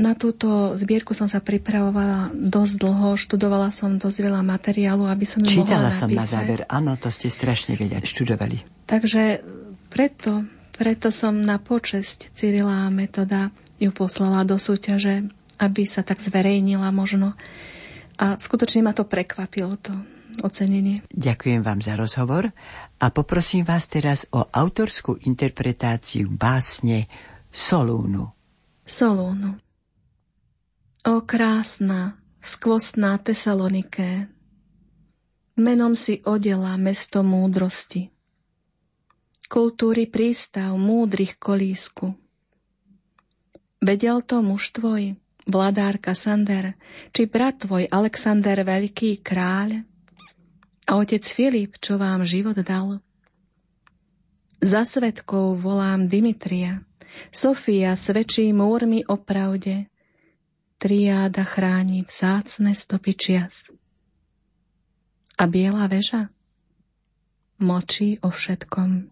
na 0.00 0.12
túto 0.16 0.72
zbierku 0.80 1.12
som 1.12 1.28
sa 1.28 1.44
pripravovala 1.44 2.32
dosť 2.32 2.74
dlho, 2.80 3.20
študovala 3.20 3.68
som 3.68 4.00
dosť 4.00 4.18
veľa 4.24 4.40
materiálu, 4.40 5.04
aby 5.04 5.28
som 5.28 5.44
ju 5.44 5.60
Čítala 5.60 5.86
mohla 5.86 5.92
som 5.92 6.08
napísať. 6.08 6.24
na 6.24 6.24
záver, 6.24 6.60
áno, 6.72 6.96
to 6.96 7.12
ste 7.12 7.28
strašne 7.28 7.76
vedeli, 7.76 8.00
študovali. 8.00 8.64
Takže 8.88 9.44
preto, 9.92 10.48
preto 10.72 11.12
som 11.12 11.36
na 11.36 11.60
počesť 11.60 12.32
Cyrila 12.32 12.88
a 12.88 12.92
Metoda 12.92 13.52
ju 13.76 13.92
poslala 13.92 14.40
do 14.48 14.56
súťaže, 14.56 15.28
aby 15.60 15.84
sa 15.84 16.00
tak 16.00 16.24
zverejnila 16.24 16.88
možno. 16.88 17.36
A 18.16 18.40
skutočne 18.40 18.80
ma 18.88 18.96
to 18.96 19.04
prekvapilo, 19.04 19.76
to 19.84 19.92
ocenenie. 20.42 21.06
Ďakujem 21.14 21.62
vám 21.62 21.78
za 21.84 21.94
rozhovor 21.94 22.50
a 23.04 23.12
poprosím 23.12 23.68
vás 23.68 23.84
teraz 23.84 24.24
o 24.32 24.48
autorskú 24.48 25.20
interpretáciu 25.28 26.32
básne 26.32 27.04
Solúnu. 27.52 28.32
Solúnu. 28.88 29.60
O 31.04 31.16
krásna, 31.20 32.16
skvostná 32.40 33.20
Tesaloniké, 33.20 34.32
menom 35.60 35.92
si 35.92 36.24
odela 36.24 36.80
mesto 36.80 37.20
múdrosti. 37.20 38.08
Kultúry 39.52 40.08
prístav 40.08 40.72
múdrych 40.80 41.36
kolísku. 41.36 42.16
Vedel 43.84 44.24
to 44.24 44.40
muž 44.40 44.72
tvoj, 44.72 45.12
vladár 45.44 46.00
Kasander, 46.00 46.72
či 47.12 47.28
brat 47.28 47.68
tvoj 47.68 47.84
Alexander 47.92 48.64
Veľký 48.64 49.20
kráľ? 49.20 49.84
A 50.84 51.00
otec 51.00 51.24
Filip, 51.24 51.80
čo 51.80 51.96
vám 51.96 52.28
život 52.28 52.60
dal? 52.60 53.00
Za 54.64 54.84
svetkov 54.84 55.60
volám 55.60 56.08
Dimitria, 56.08 56.84
Sofia 57.30 57.94
svedčí 57.94 58.50
múrmi 58.50 59.06
o 59.06 59.20
pravde. 59.20 59.86
Triáda 60.80 61.46
chráni 61.46 62.04
vzácne 62.04 62.74
stopy 62.74 63.12
čias. 63.14 63.70
A 65.38 65.48
biela 65.48 65.86
väža 65.88 66.34
mlčí 67.58 68.18
o 68.20 68.28
všetkom. 68.28 69.08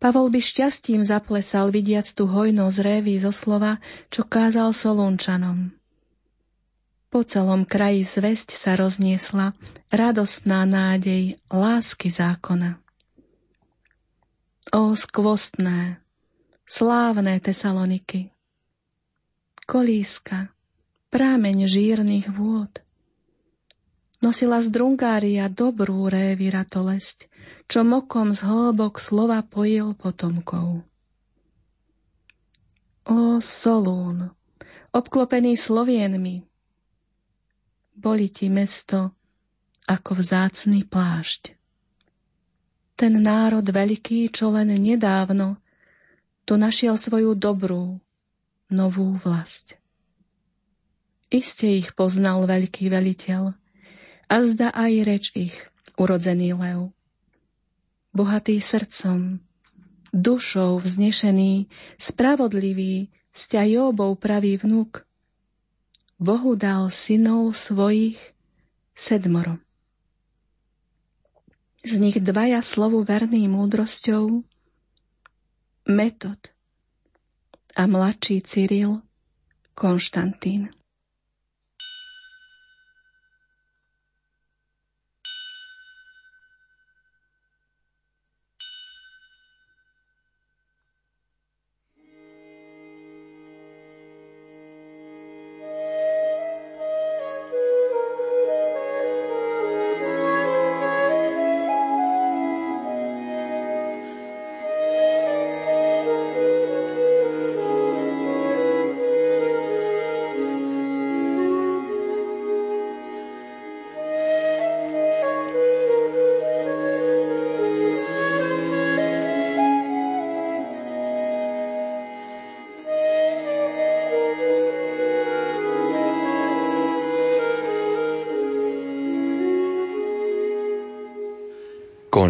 Pavol 0.00 0.28
by 0.28 0.40
šťastím 0.40 1.00
zaplesal, 1.00 1.72
vidiac 1.72 2.04
tú 2.12 2.28
hojnosť 2.28 2.78
révy 2.84 3.24
zo 3.24 3.32
slova, 3.32 3.80
čo 4.12 4.28
kázal 4.28 4.76
Solunčanom. 4.76 5.72
Po 7.14 7.22
celom 7.22 7.62
kraji 7.62 8.02
zväzť 8.02 8.50
sa 8.50 8.74
rozniesla, 8.74 9.54
radostná 9.86 10.66
nádej 10.66 11.38
lásky 11.46 12.10
zákona. 12.10 12.82
O 14.74 14.98
skvostné, 14.98 16.02
slávne 16.66 17.38
Tesaloniky. 17.38 18.34
Kolíska, 19.62 20.50
prámeň 21.14 21.70
žírnych 21.70 22.34
vôd. 22.34 22.82
Nosila 24.18 24.58
z 24.58 24.74
Drungária 24.74 25.46
dobrú 25.46 26.10
révy 26.10 26.50
ratolesť, 26.50 27.30
čo 27.70 27.86
mokom 27.86 28.34
z 28.34 28.42
hlbok 28.42 28.98
slova 28.98 29.38
pojil 29.46 29.94
potomkov. 29.94 30.82
O 33.06 33.38
Solún, 33.38 34.34
obklopený 34.90 35.54
Slovienmi, 35.54 36.42
boli 37.94 38.28
ti 38.28 38.50
mesto 38.50 39.14
ako 39.86 40.20
vzácný 40.20 40.84
plášť. 40.84 41.54
Ten 42.94 43.18
národ 43.22 43.66
veľký, 43.66 44.30
čo 44.30 44.54
len 44.54 44.70
nedávno 44.70 45.58
tu 46.44 46.60
našiel 46.60 47.00
svoju 47.00 47.32
dobrú, 47.34 47.98
novú 48.68 49.16
vlast. 49.16 49.80
Iste 51.32 51.66
ich 51.66 51.96
poznal 51.96 52.44
veľký 52.44 52.92
veliteľ 52.92 53.56
a 54.28 54.36
zda 54.44 54.70
aj 54.70 54.92
reč 55.02 55.24
ich, 55.34 55.56
urodzený 55.98 56.54
lev. 56.54 56.94
Bohatý 58.14 58.62
srdcom, 58.62 59.42
dušou 60.14 60.78
vznešený, 60.78 61.66
spravodlivý, 61.98 63.10
sťa 63.34 63.62
Jóbov 63.66 64.22
pravý 64.22 64.54
vnúk, 64.54 65.02
Bohu 66.18 66.54
dal 66.54 66.94
synov 66.94 67.58
svojich 67.58 68.18
sedmoro. 68.94 69.58
Z 71.84 72.00
nich 72.00 72.16
dvaja 72.16 72.64
slovu 72.64 73.04
verný 73.04 73.44
múdrosťou, 73.50 74.46
Metod 75.84 76.40
a 77.76 77.82
mladší 77.84 78.40
Cyril 78.40 79.04
Konštantín. 79.76 80.72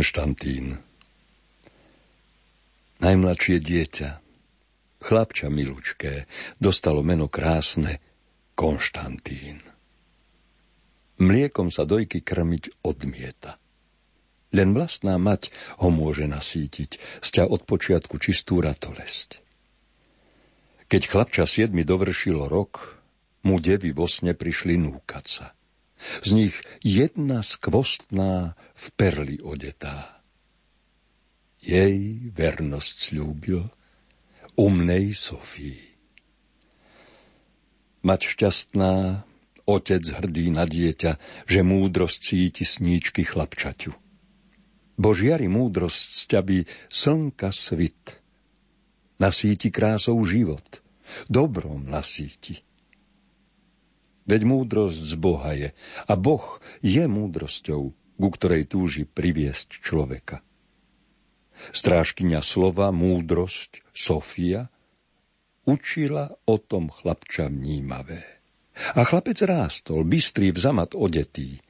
Konštantín 0.05 0.77
Najmladšie 3.01 3.57
dieťa, 3.57 4.11
chlapča 5.01 5.49
milučké, 5.49 6.29
dostalo 6.61 7.01
meno 7.01 7.33
krásne 7.33 8.05
Konštantín. 8.53 9.65
Mliekom 11.25 11.73
sa 11.73 11.89
dojky 11.89 12.21
krmiť 12.21 12.85
odmieta. 12.85 13.57
Len 14.53 14.77
vlastná 14.77 15.17
mať 15.17 15.49
ho 15.81 15.89
môže 15.89 16.29
nasítiť, 16.29 17.01
sťa 17.25 17.49
od 17.49 17.65
počiatku 17.65 18.21
čistú 18.21 18.61
ratolesť. 18.61 19.41
Keď 20.85 21.01
chlapča 21.01 21.49
siedmi 21.49 21.81
dovršilo 21.81 22.45
rok, 22.45 23.01
mu 23.49 23.57
devy 23.57 23.97
vo 23.97 24.05
sne 24.05 24.37
prišli 24.37 24.77
núkať 24.77 25.25
sa– 25.25 25.49
z 26.23 26.31
nich 26.33 26.57
jedna 26.85 27.41
skvostná 27.43 28.59
v 28.75 28.87
perli 28.95 29.39
odetá. 29.41 30.21
Jej 31.65 32.29
vernosť 32.37 32.95
slúbil 33.11 33.65
umnej 34.55 35.17
Sofii. 35.17 35.95
Mať 38.05 38.21
šťastná, 38.37 39.25
otec 39.65 40.05
hrdý 40.05 40.53
na 40.53 40.69
dieťa, 40.69 41.17
že 41.49 41.61
múdrosť 41.65 42.19
cíti 42.21 42.65
sníčky 42.69 43.25
chlapčaťu. 43.25 43.97
Božiari 44.95 45.49
múdrosť 45.49 46.29
sťabí 46.29 46.69
slnka 46.93 47.49
svit. 47.51 48.21
Nasíti 49.19 49.73
krásou 49.73 50.21
život, 50.27 50.85
dobrom 51.33 51.87
nasíti. 51.89 52.64
Veď 54.25 54.49
múdrosť 54.49 55.01
z 55.05 55.15
Boha 55.21 55.53
je. 55.53 55.71
A 56.09 56.13
Boh 56.17 56.61
je 56.81 57.05
múdrosťou, 57.05 57.83
ku 57.93 58.29
ktorej 58.33 58.65
túži 58.65 59.05
priviesť 59.05 59.85
človeka. 59.85 60.41
Strážkyňa 61.71 62.41
slova, 62.41 62.89
múdrosť, 62.89 63.85
Sofia, 63.93 64.69
učila 65.69 66.33
o 66.49 66.57
tom 66.57 66.89
chlapča 66.89 67.53
vnímavé. 67.53 68.25
A 68.97 69.07
chlapec 69.07 69.39
rástol, 69.45 70.03
bystrý 70.03 70.51
vzamat 70.51 70.99
odetý. 70.99 71.63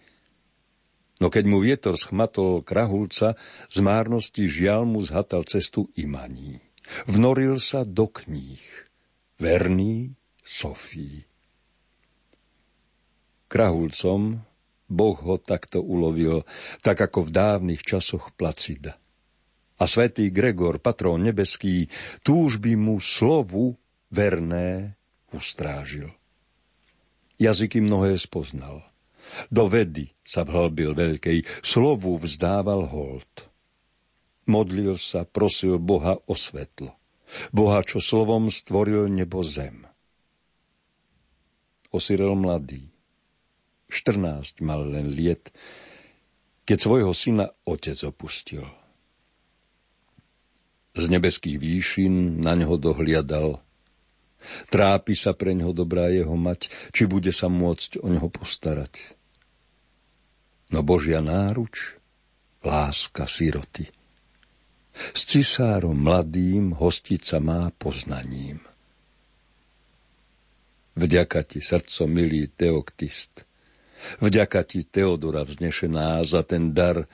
No 1.21 1.29
keď 1.31 1.45
mu 1.47 1.61
vietor 1.61 1.95
schmatol 2.01 2.65
krahulca, 2.65 3.37
z 3.71 3.79
márnosti 3.85 4.49
žial 4.49 4.89
mu 4.89 5.05
zhatal 5.05 5.47
cestu 5.47 5.91
imaní. 6.01 6.59
Vnoril 7.07 7.61
sa 7.61 7.85
do 7.85 8.09
kníh. 8.09 8.63
Verný 9.37 10.17
Sofii 10.43 11.34
krahulcom, 13.55 14.43
Boh 14.91 15.19
ho 15.23 15.39
takto 15.39 15.79
ulovil, 15.79 16.43
tak 16.83 17.07
ako 17.07 17.31
v 17.31 17.31
dávnych 17.31 17.87
časoch 17.87 18.35
Placida. 18.35 18.99
A 19.79 19.85
svätý 19.87 20.35
Gregor, 20.35 20.83
patrón 20.83 21.23
nebeský, 21.23 21.87
túžby 22.27 22.75
mu 22.75 22.99
slovu 22.99 23.79
verné 24.11 24.99
ustrážil. 25.31 26.11
Jazyky 27.39 27.83
mnohé 27.83 28.19
spoznal. 28.19 28.87
Do 29.51 29.67
vedy 29.67 30.15
sa 30.23 30.47
vhlbil 30.47 30.95
veľkej, 30.95 31.43
slovu 31.63 32.19
vzdával 32.23 32.87
hold. 32.87 33.51
Modlil 34.47 35.01
sa, 35.01 35.27
prosil 35.27 35.81
Boha 35.81 36.21
o 36.29 36.35
svetlo. 36.39 36.95
Boha, 37.51 37.83
čo 37.83 37.99
slovom 37.99 38.53
stvoril 38.53 39.11
nebo 39.11 39.43
zem. 39.43 39.89
Osirel 41.91 42.37
mladý, 42.39 42.94
14 43.95 44.59
mal 44.67 44.83
len 44.83 45.15
liet, 45.15 45.55
keď 46.67 46.79
svojho 46.83 47.15
syna 47.15 47.47
otec 47.63 47.95
opustil. 48.03 48.67
Z 50.95 51.07
nebeských 51.07 51.59
výšin 51.59 52.43
na 52.43 52.59
ňo 52.59 52.75
dohliadal. 52.75 53.63
Trápi 54.69 55.15
sa 55.17 55.33
pre 55.33 55.55
ňo 55.55 55.71
dobrá 55.71 56.11
jeho 56.11 56.35
mať, 56.35 56.69
či 56.91 57.07
bude 57.07 57.31
sa 57.31 57.47
môcť 57.47 58.03
o 58.03 58.07
ňoho 58.11 58.29
postarať. 58.29 59.15
No 60.75 60.83
Božia 60.83 61.23
náruč, 61.23 61.97
láska 62.65 63.31
siroty. 63.31 63.87
S 64.95 65.27
cisárom 65.27 65.99
mladým 65.99 66.75
hostica 66.79 67.43
má 67.43 67.71
poznaním. 67.75 68.63
Vďaka 70.95 71.43
ti, 71.43 71.59
srdco 71.59 72.07
milý 72.07 72.47
Teoktist, 72.55 73.43
Vďaka 74.21 74.61
ti, 74.67 74.85
Teodora 74.85 75.47
vznešená, 75.47 76.23
za 76.27 76.43
ten 76.45 76.77
dar 76.77 77.09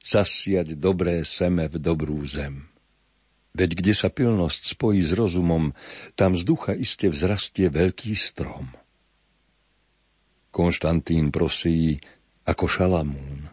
zasiať 0.00 0.78
dobré 0.80 1.22
seme 1.28 1.68
v 1.68 1.76
dobrú 1.76 2.24
zem. 2.24 2.70
Veď 3.50 3.82
kde 3.82 3.92
sa 3.98 4.08
pilnosť 4.08 4.78
spojí 4.78 5.02
s 5.02 5.12
rozumom, 5.12 5.74
tam 6.14 6.38
z 6.38 6.46
ducha 6.46 6.72
iste 6.72 7.10
vzrastie 7.10 7.66
veľký 7.66 8.14
strom. 8.14 8.70
Konštantín 10.54 11.34
prosí 11.34 11.98
ako 12.46 12.66
šalamún. 12.66 13.50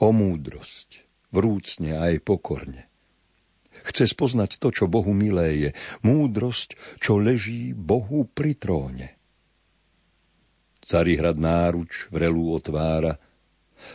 O 0.00 0.08
múdrosť, 0.12 1.04
vrúcne 1.32 1.96
aj 1.96 2.20
pokorne. 2.20 2.88
Chce 3.86 4.12
spoznať 4.12 4.58
to, 4.58 4.74
čo 4.74 4.90
Bohu 4.90 5.14
milé 5.14 5.48
je, 5.56 5.70
múdrosť, 6.02 6.74
čo 6.98 7.22
leží 7.22 7.70
Bohu 7.70 8.26
pri 8.26 8.58
tróne. 8.58 9.15
Carihrad 10.86 11.34
náruč 11.34 12.06
vrelú 12.14 12.54
otvára, 12.54 13.18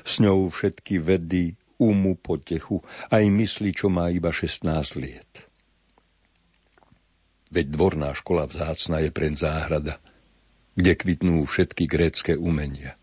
s 0.04 0.20
ňou 0.20 0.52
všetky 0.52 1.00
vedy, 1.00 1.56
umu 1.80 2.20
potechu, 2.20 2.84
aj 3.10 3.24
mysli, 3.32 3.72
čo 3.74 3.90
má 3.90 4.12
iba 4.14 4.30
16 4.30 5.02
liet. 5.02 5.50
Veď 7.52 7.68
dvorná 7.74 8.12
škola 8.16 8.48
vzácna 8.48 9.04
je 9.04 9.10
preň 9.12 9.34
záhrada, 9.36 9.96
kde 10.76 10.92
kvitnú 10.96 11.44
všetky 11.44 11.84
grécké 11.88 12.34
umenia. 12.36 12.96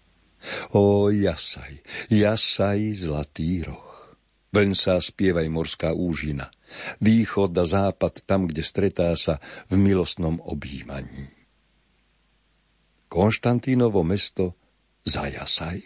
O 0.72 1.12
jasaj, 1.12 1.82
jasaj, 2.08 3.04
zlatý 3.04 3.66
roh. 3.66 4.16
Vlň 4.48 4.70
sa 4.72 4.96
spievaj 4.96 5.44
morská 5.52 5.92
úžina. 5.92 6.48
Východ 7.04 7.52
a 7.52 7.64
západ 7.68 8.24
tam, 8.24 8.48
kde 8.48 8.64
stretá 8.64 9.12
sa 9.16 9.36
v 9.68 9.76
milostnom 9.76 10.40
objímaní. 10.40 11.37
Konštantínovo 13.08 14.04
mesto 14.04 14.56
zajasaj. 15.08 15.80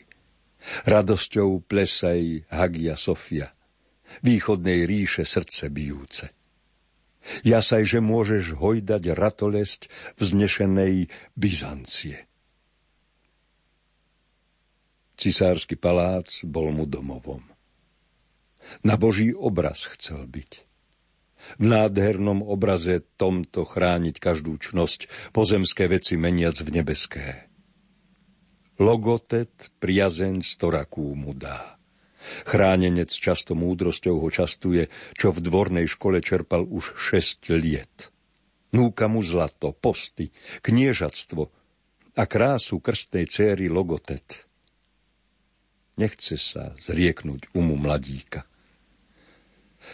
Radosťou 0.86 1.66
plesaj 1.66 2.46
Hagia 2.46 2.94
Sofia, 2.94 3.50
východnej 4.22 4.86
ríše 4.86 5.26
srdce 5.26 5.66
bijúce. 5.66 6.30
Jasaj, 7.42 7.82
že 7.86 7.98
môžeš 8.02 8.58
hojdať 8.58 9.14
ratolesť 9.14 9.90
vznešenej 10.18 11.10
Byzancie. 11.34 12.26
Cisársky 15.18 15.78
palác 15.78 16.42
bol 16.42 16.74
mu 16.74 16.82
domovom. 16.82 17.42
Na 18.82 18.98
Boží 18.98 19.30
obraz 19.30 19.86
chcel 19.94 20.26
byť. 20.26 20.71
V 21.58 21.64
nádhernom 21.66 22.40
obraze 22.42 23.02
tomto 23.18 23.66
chrániť 23.66 24.16
každú 24.18 24.56
čnosť, 24.56 25.32
pozemské 25.34 25.90
veci 25.90 26.14
meniac 26.16 26.56
v 26.62 26.68
nebeské. 26.80 27.26
Logotet 28.80 29.70
priazeň 29.78 30.42
storakú 30.42 31.12
mu 31.12 31.36
dá. 31.36 31.78
Chránenec 32.46 33.10
často 33.10 33.58
múdrosťou 33.58 34.22
ho 34.22 34.28
častuje, 34.30 34.86
čo 35.18 35.34
v 35.34 35.42
dvornej 35.42 35.90
škole 35.90 36.22
čerpal 36.22 36.62
už 36.66 36.94
šesť 36.94 37.42
liet. 37.58 38.14
Núka 38.72 39.10
mu 39.10 39.20
zlato, 39.20 39.74
posty, 39.74 40.32
kniežatstvo 40.64 41.42
a 42.16 42.22
krásu 42.24 42.80
krstnej 42.80 43.28
céry 43.28 43.68
Logotet. 43.68 44.48
Nechce 46.00 46.40
sa 46.40 46.72
zrieknúť 46.80 47.52
umu 47.52 47.76
mladíka. 47.76 48.48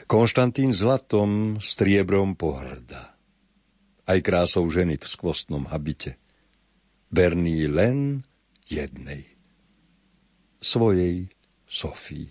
Konštantín 0.07 0.77
zlatom, 0.77 1.59
striebrom 1.61 2.37
pohrda. 2.37 3.17
Aj 4.09 4.19
krásou 4.25 4.65
ženy 4.69 4.97
v 4.97 5.05
skvostnom 5.05 5.69
habite. 5.69 6.17
Berný 7.09 7.69
len 7.69 8.25
jednej. 8.69 9.25
Svojej 10.61 11.29
Sofii. 11.69 12.29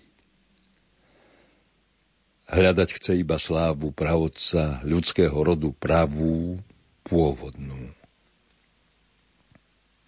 Hľadať 2.48 2.88
chce 2.96 3.12
iba 3.20 3.36
slávu 3.36 3.92
pravodca 3.92 4.80
ľudského 4.82 5.36
rodu 5.36 5.70
pravú, 5.76 6.58
pôvodnú. 7.04 7.92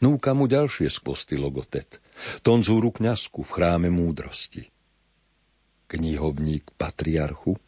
Núka 0.00 0.32
mu 0.32 0.48
ďalšie 0.48 0.88
skvosty 0.88 1.36
logotet, 1.36 2.00
tonzúru 2.40 2.88
kňazku 2.88 3.44
v 3.44 3.50
chráme 3.52 3.92
múdrosti 3.92 4.72
knihovník 5.90 6.70
patriarchu? 6.78 7.58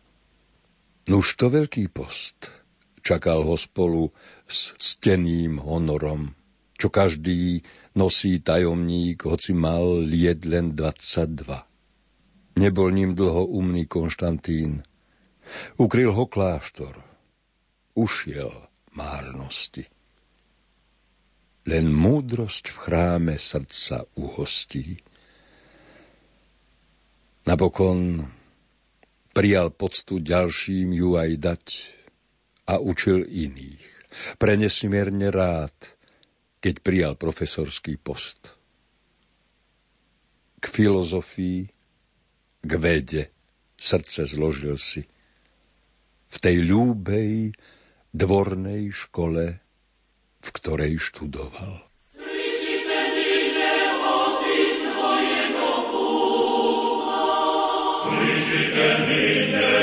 Nuž 1.11 1.35
to 1.35 1.51
veľký 1.51 1.91
post. 1.91 2.47
Čakal 3.03 3.43
ho 3.43 3.59
spolu 3.59 4.15
s 4.47 4.79
steným 4.79 5.59
honorom, 5.59 6.39
čo 6.79 6.87
každý 6.87 7.67
nosí 7.99 8.39
tajomník, 8.39 9.27
hoci 9.27 9.51
mal 9.51 10.07
lied 10.07 10.47
len 10.47 10.79
22. 10.79 12.63
Nebol 12.63 12.89
ním 12.95 13.19
dlho 13.19 13.51
umný 13.51 13.91
Konštantín. 13.91 14.87
Ukryl 15.77 16.15
ho 16.15 16.25
kláštor. 16.31 17.03
Ušiel 17.99 18.53
márnosti. 18.95 19.85
Len 21.67 21.87
múdrosť 21.91 22.71
v 22.71 22.77
chráme 22.77 23.35
srdca 23.39 24.05
uhostí. 24.19 24.99
Napokon 27.43 28.23
prijal 29.35 29.75
poctu 29.75 30.23
ďalším 30.23 30.95
ju 30.95 31.19
aj 31.19 31.31
dať 31.41 31.65
a 32.71 32.79
učil 32.79 33.27
iných. 33.27 33.87
Pre 34.39 34.55
nesmierne 34.55 35.33
rád, 35.33 35.75
keď 36.63 36.75
prijal 36.85 37.15
profesorský 37.19 37.99
post. 37.99 38.55
K 40.63 40.65
filozofii, 40.71 41.67
k 42.63 42.73
vede 42.79 43.35
srdce 43.75 44.31
zložil 44.31 44.79
si. 44.79 45.03
V 46.33 46.37
tej 46.39 46.63
ľúbej 46.63 47.51
dvornej 48.15 48.95
škole, 48.95 49.59
v 50.39 50.49
ktorej 50.55 51.03
študoval. 51.03 51.92
Michigan, 58.53 59.09
Michigan. 59.09 59.82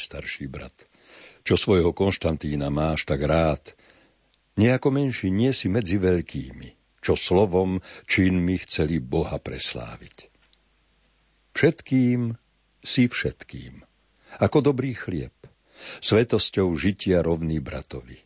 Starší 0.00 0.48
brat, 0.48 0.74
čo 1.44 1.60
svojho 1.60 1.92
Konštantína 1.92 2.72
máš 2.72 3.04
tak 3.04 3.20
rád, 3.22 3.76
nejako 4.56 4.88
menší 4.90 5.28
nie 5.28 5.52
si 5.52 5.68
medzi 5.68 6.00
veľkými, 6.00 6.98
čo 7.04 7.14
slovom, 7.14 7.84
činmi 8.08 8.56
chceli 8.64 8.98
Boha 8.98 9.36
presláviť. 9.36 10.32
Všetkým 11.52 12.34
si 12.80 13.04
všetkým, 13.04 13.84
ako 14.40 14.72
dobrý 14.72 14.96
chlieb, 14.96 15.36
svetosťou 16.00 16.72
žitia 16.72 17.20
rovný 17.20 17.60
bratovi. 17.60 18.16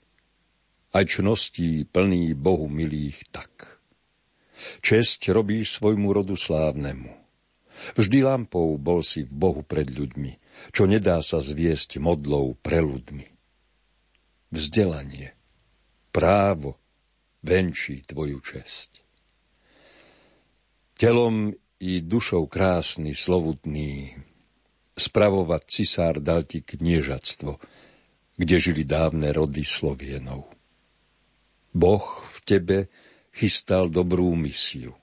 Aj 0.95 1.03
čností 1.03 1.83
plný 1.91 2.39
Bohu 2.39 2.71
milých 2.71 3.27
tak. 3.35 3.83
Česť 4.79 5.35
robíš 5.35 5.83
svojmu 5.83 6.15
rodu 6.15 6.39
slávnemu– 6.39 7.11
Vždy 7.95 8.25
lampou 8.25 8.81
bol 8.81 9.05
si 9.05 9.27
v 9.27 9.33
Bohu 9.33 9.61
pred 9.61 9.91
ľuďmi, 9.91 10.33
čo 10.71 10.89
nedá 10.89 11.21
sa 11.21 11.43
zviesť 11.43 11.99
modlou 12.01 12.57
pre 12.61 12.81
ľudmi. 12.81 13.27
Vzdelanie, 14.55 15.35
právo 16.15 16.79
venčí 17.43 18.07
tvoju 18.07 18.39
česť. 18.41 18.91
Telom 20.95 21.51
i 21.83 22.01
dušou 22.01 22.47
krásny, 22.47 23.13
slovutný, 23.13 24.15
spravovať 24.95 25.63
cisár 25.67 26.23
dal 26.23 26.47
ti 26.47 26.63
kniežatstvo, 26.63 27.59
kde 28.39 28.57
žili 28.63 28.87
dávne 28.87 29.35
rody 29.35 29.67
Slovienov. 29.67 30.47
Boh 31.75 32.23
v 32.31 32.39
tebe 32.47 32.79
chystal 33.35 33.91
dobrú 33.91 34.31
misiu. 34.39 34.95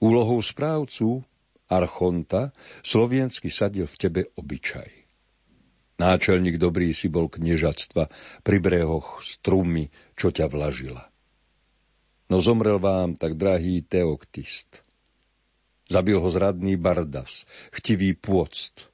Úlohou 0.00 0.40
správcu, 0.44 1.24
archonta, 1.70 2.50
sloviensky 2.82 3.48
sadil 3.48 3.86
v 3.86 3.96
tebe 3.96 4.22
obyčaj. 4.34 5.00
Náčelník 6.00 6.56
dobrý 6.56 6.90
si 6.96 7.12
bol 7.12 7.28
kniežatstva 7.28 8.08
pri 8.42 8.56
brehoch 8.58 9.20
strumy, 9.20 9.92
čo 10.16 10.34
ťa 10.34 10.48
vlažila. 10.48 11.06
No 12.32 12.40
zomrel 12.40 12.80
vám 12.80 13.14
tak 13.14 13.36
drahý 13.36 13.84
Teoktist. 13.84 14.82
Zabil 15.90 16.16
ho 16.16 16.28
zradný 16.30 16.78
Bardas, 16.78 17.44
chtivý 17.74 18.16
pôct. 18.16 18.88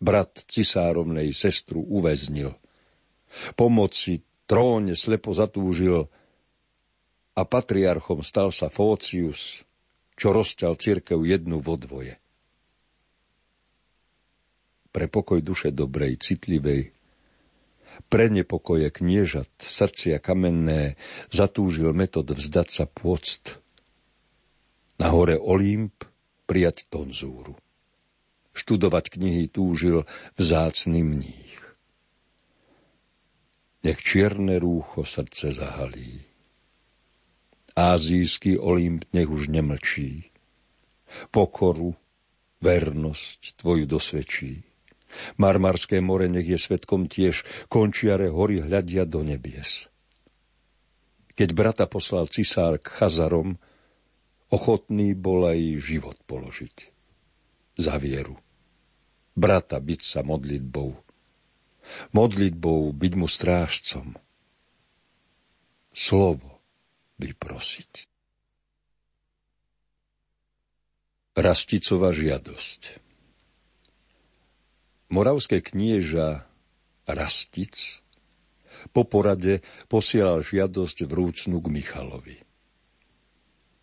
Brat 0.00 0.48
cisáromnej 0.48 1.30
sestru 1.36 1.84
uväznil. 1.84 2.56
Pomoci 3.54 4.24
tróne 4.48 4.96
slepo 4.96 5.36
zatúžil 5.36 6.08
a 7.36 7.42
patriarchom 7.44 8.24
stal 8.24 8.50
sa 8.50 8.72
Fócius, 8.72 9.62
čo 10.18 10.34
rozťal 10.34 10.74
cirkev 10.74 11.22
jednu 11.22 11.62
vo 11.62 11.78
dvoje. 11.78 12.18
Pre 14.90 15.06
pokoj 15.06 15.38
duše 15.38 15.70
dobrej, 15.70 16.18
citlivej, 16.18 16.90
pre 18.10 18.26
nepokoje 18.26 18.90
kniežat, 18.90 19.50
srdcia 19.62 20.18
kamenné, 20.18 20.98
zatúžil 21.30 21.94
metod 21.94 22.26
vzdať 22.26 22.68
sa 22.68 22.84
pôct. 22.90 23.62
Na 24.98 25.14
hore 25.14 25.38
Olymp 25.38 26.02
prijať 26.50 26.90
tonzúru. 26.90 27.54
Študovať 28.58 29.14
knihy 29.14 29.46
túžil 29.46 30.02
vzácný 30.34 31.06
mních. 31.06 31.62
Nech 33.86 34.02
čierne 34.02 34.58
rúcho 34.58 35.06
srdce 35.06 35.54
zahalí 35.54 36.27
Ázijský 37.78 38.58
Olymp 38.58 39.06
nech 39.14 39.30
už 39.30 39.54
nemlčí. 39.54 40.34
Pokoru, 41.30 41.94
vernosť 42.58 43.54
tvoju 43.54 43.86
dosvedčí. 43.86 44.66
Marmarské 45.38 46.02
more 46.02 46.26
nech 46.26 46.50
je 46.50 46.58
svetkom 46.58 47.06
tiež, 47.06 47.46
končiare 47.70 48.34
hory 48.34 48.66
hľadia 48.66 49.06
do 49.06 49.22
nebies. 49.22 49.86
Keď 51.38 51.48
brata 51.54 51.86
poslal 51.86 52.26
cisár 52.26 52.82
k 52.82 52.90
Chazarom, 52.98 53.54
ochotný 54.50 55.14
bol 55.14 55.46
aj 55.46 55.78
život 55.78 56.18
položiť. 56.26 56.76
Za 57.78 57.94
vieru. 58.02 58.34
Brata 59.38 59.78
byť 59.78 60.00
sa 60.02 60.26
modlitbou. 60.26 60.98
Modlitbou 62.10 62.90
byť 62.90 63.12
mu 63.14 63.30
strážcom. 63.30 64.18
Slovo 65.94 66.57
vyprosiť. 67.18 67.92
Rasticová 71.38 72.10
žiadosť 72.10 73.08
Moravské 75.08 75.64
knieža 75.64 76.44
Rastic 77.08 77.72
po 78.92 79.08
porade 79.08 79.64
posielal 79.88 80.44
žiadosť 80.44 81.08
vrúcnu 81.08 81.64
k 81.64 81.66
Michalovi. 81.72 82.36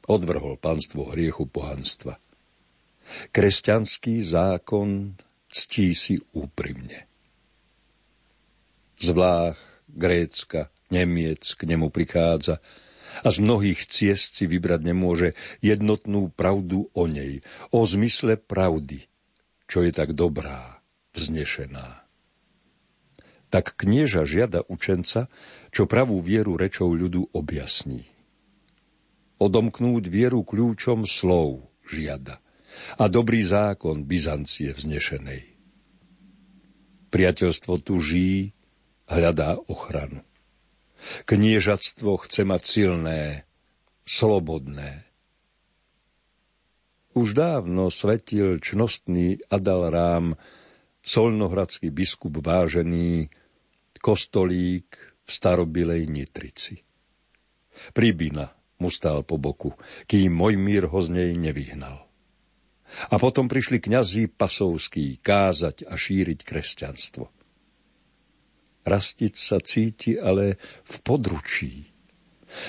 Odvrhol 0.06 0.62
panstvo 0.62 1.10
hriechu 1.10 1.50
pohanstva. 1.50 2.22
Kresťanský 3.34 4.22
zákon 4.22 5.18
ctí 5.50 5.98
si 5.98 6.22
úprimne. 6.38 7.10
Z 9.02 9.10
Vlách, 9.18 9.58
Grécka, 9.90 10.70
Nemiec 10.94 11.58
k 11.58 11.66
nemu 11.66 11.90
prichádza 11.90 12.62
a 13.24 13.28
z 13.32 13.38
mnohých 13.40 13.88
ciest 13.88 14.36
si 14.36 14.50
vybrať 14.50 14.82
nemôže 14.84 15.30
jednotnú 15.64 16.34
pravdu 16.34 16.90
o 16.92 17.08
nej, 17.08 17.46
o 17.72 17.86
zmysle 17.88 18.36
pravdy, 18.36 19.08
čo 19.70 19.86
je 19.86 19.92
tak 19.96 20.18
dobrá, 20.18 20.84
vznešená. 21.16 22.04
Tak 23.54 23.78
knieža 23.80 24.28
žiada 24.28 24.66
učenca, 24.68 25.32
čo 25.72 25.88
pravú 25.88 26.20
vieru 26.20 26.60
rečou 26.60 26.92
ľudu 26.92 27.32
objasní. 27.32 28.04
Odomknúť 29.40 30.12
vieru 30.12 30.44
kľúčom 30.44 31.08
slov 31.08 31.70
žiada 31.86 32.44
a 33.00 33.08
dobrý 33.08 33.44
zákon 33.48 34.04
Byzancie 34.04 34.76
vznešenej. 34.76 35.56
Priateľstvo 37.12 37.80
tu 37.80 37.96
žijí, 37.96 38.52
hľadá 39.08 39.56
ochranu. 39.72 40.20
Kniežatstvo 41.26 42.18
chce 42.26 42.42
mať 42.46 42.62
silné, 42.66 43.20
slobodné. 44.06 45.06
Už 47.16 47.32
dávno 47.32 47.88
svetil 47.88 48.60
čnostný 48.60 49.40
Adalrám, 49.48 50.36
solnohradský 51.06 51.88
biskup 51.94 52.44
vážený, 52.44 53.32
kostolík 54.04 55.00
v 55.26 55.30
starobilej 55.30 56.12
Nitrici. 56.12 56.84
Príbina 57.96 58.52
mu 58.78 58.92
stál 58.92 59.24
po 59.24 59.40
boku, 59.40 59.74
kým 60.06 60.36
môj 60.36 60.60
ho 60.86 61.00
z 61.02 61.10
nej 61.10 61.32
nevyhnal. 61.34 62.06
A 63.10 63.16
potom 63.18 63.50
prišli 63.50 63.82
kňazí 63.82 64.30
pasovskí 64.30 65.18
kázať 65.20 65.90
a 65.90 65.98
šíriť 65.98 66.40
kresťanstvo. 66.46 67.26
Rastiť 68.86 69.34
sa 69.34 69.58
cíti 69.58 70.14
ale 70.14 70.62
v 70.86 70.96
područí. 71.02 71.90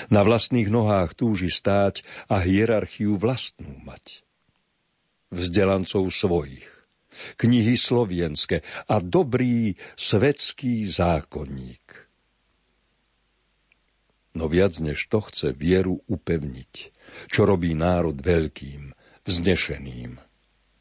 Na 0.09 0.25
vlastných 0.25 0.67
nohách 0.67 1.13
túži 1.13 1.53
stáť 1.53 2.01
a 2.27 2.41
hierarchiu 2.41 3.15
vlastnú 3.21 3.77
mať. 3.85 4.25
Vzdelancov 5.29 6.09
svojich, 6.09 6.65
knihy 7.37 7.77
slovienske 7.77 8.65
a 8.89 8.97
dobrý 8.97 9.77
svetský 9.93 10.89
zákonník. 10.89 11.85
No 14.33 14.49
viac 14.49 14.81
než 14.81 15.05
to 15.09 15.21
chce 15.21 15.53
vieru 15.53 16.01
upevniť, 16.09 16.73
čo 17.29 17.45
robí 17.45 17.77
národ 17.77 18.17
veľkým, 18.17 18.93
vznešeným. 19.21 20.17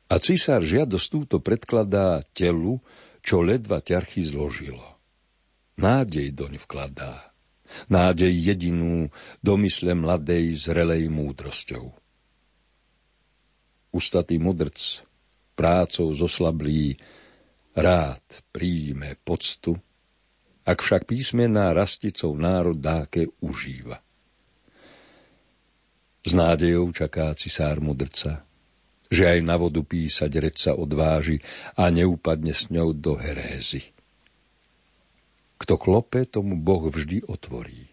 A 0.07 0.15
cisár 0.17 0.65
žiadosť 0.65 1.07
túto 1.13 1.37
predkladá 1.45 2.25
telu, 2.33 2.81
čo 3.21 3.43
ledva 3.43 3.83
ťarchy 3.85 4.23
zložilo 4.23 4.96
nádej 5.77 6.33
doň 6.33 6.61
vkladá. 6.65 7.33
Nádej 7.91 8.33
jedinú 8.33 9.11
domysle 9.43 9.93
mladej 9.93 10.55
zrelej 10.57 11.11
múdrosťou. 11.11 11.93
Ustatý 13.91 14.39
mudrc, 14.39 15.03
prácou 15.57 16.13
zoslablý, 16.15 16.95
rád 17.75 18.23
príjme 18.55 19.19
poctu, 19.25 19.75
ak 20.67 20.79
však 20.83 21.11
písmená 21.11 21.75
rasticou 21.75 22.35
národ 22.39 22.79
dáke 22.79 23.31
užíva. 23.43 23.99
S 26.27 26.35
nádejou 26.35 26.91
čaká 26.91 27.31
cisár 27.39 27.79
mudrca, 27.79 28.43
že 29.07 29.25
aj 29.31 29.41
na 29.47 29.55
vodu 29.55 29.83
písať 29.87 30.31
reč 30.43 30.67
sa 30.67 30.75
odváži 30.75 31.39
a 31.79 31.87
neupadne 31.91 32.51
s 32.51 32.67
ňou 32.71 32.91
do 32.95 33.15
herézy. 33.15 33.96
Kto 35.57 35.81
klope, 35.81 36.29
tomu 36.29 36.57
Boh 36.61 36.89
vždy 36.93 37.25
otvorí. 37.25 37.89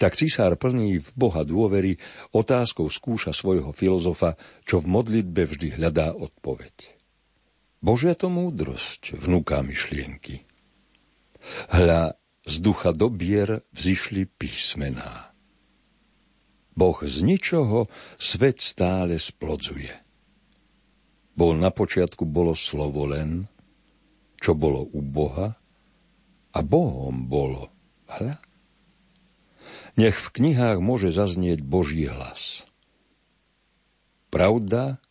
Tak 0.00 0.18
cisár 0.18 0.58
plný 0.58 0.98
v 0.98 1.10
Boha 1.14 1.46
dôvery 1.46 2.00
otázkou 2.34 2.90
skúša 2.90 3.30
svojho 3.30 3.70
filozofa, 3.70 4.34
čo 4.66 4.82
v 4.82 4.90
modlitbe 4.90 5.46
vždy 5.46 5.78
hľadá 5.78 6.16
odpoveď. 6.16 6.98
Božia 7.78 8.18
to 8.18 8.26
múdrosť 8.26 9.14
vnúka 9.14 9.62
myšlienky. 9.62 10.42
Hľa 11.70 12.18
z 12.42 12.54
ducha 12.58 12.90
dobier 12.90 13.62
vzýšli 13.70 14.26
písmená. 14.26 15.30
Boh 16.74 16.98
z 17.02 17.26
ničoho 17.26 17.90
svet 18.18 18.62
stále 18.62 19.18
splodzuje. 19.18 19.94
Bol 21.38 21.54
na 21.58 21.70
počiatku 21.70 22.26
bolo 22.26 22.54
slovo 22.54 23.06
len, 23.06 23.46
čo 24.38 24.54
bolo 24.58 24.86
u 24.90 25.02
Boha, 25.02 25.57
a 26.52 26.60
Bohom 26.64 27.28
bolo. 27.28 27.68
Hľa? 28.08 28.40
Nech 29.98 30.16
v 30.16 30.28
knihách 30.30 30.78
môže 30.78 31.10
zaznieť 31.10 31.60
Boží 31.60 32.06
hlas. 32.06 32.62
Pravda 34.30 35.02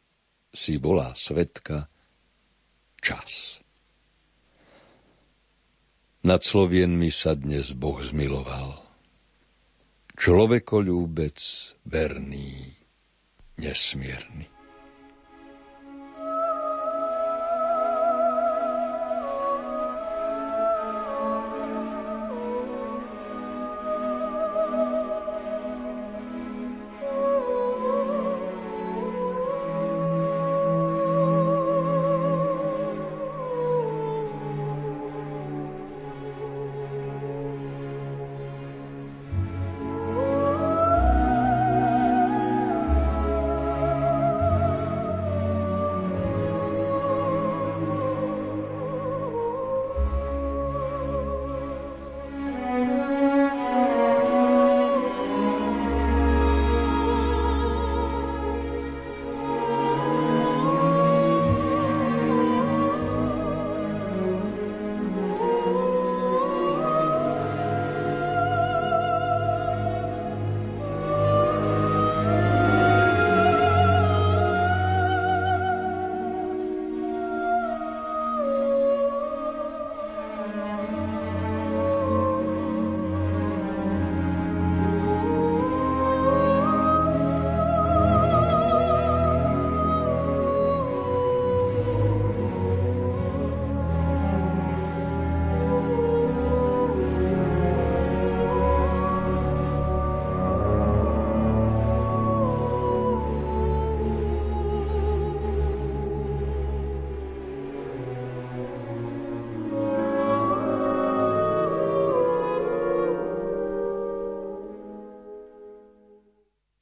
si 0.55 0.79
bola 0.79 1.11
svetka 1.13 1.85
čas. 3.03 3.59
Nad 6.23 6.43
Slovienmi 6.43 7.11
sa 7.13 7.37
dnes 7.37 7.71
Boh 7.71 7.99
zmiloval. 8.01 8.83
Človekolúbec 10.17 11.37
verný, 11.85 12.73
nesmierny. 13.61 14.56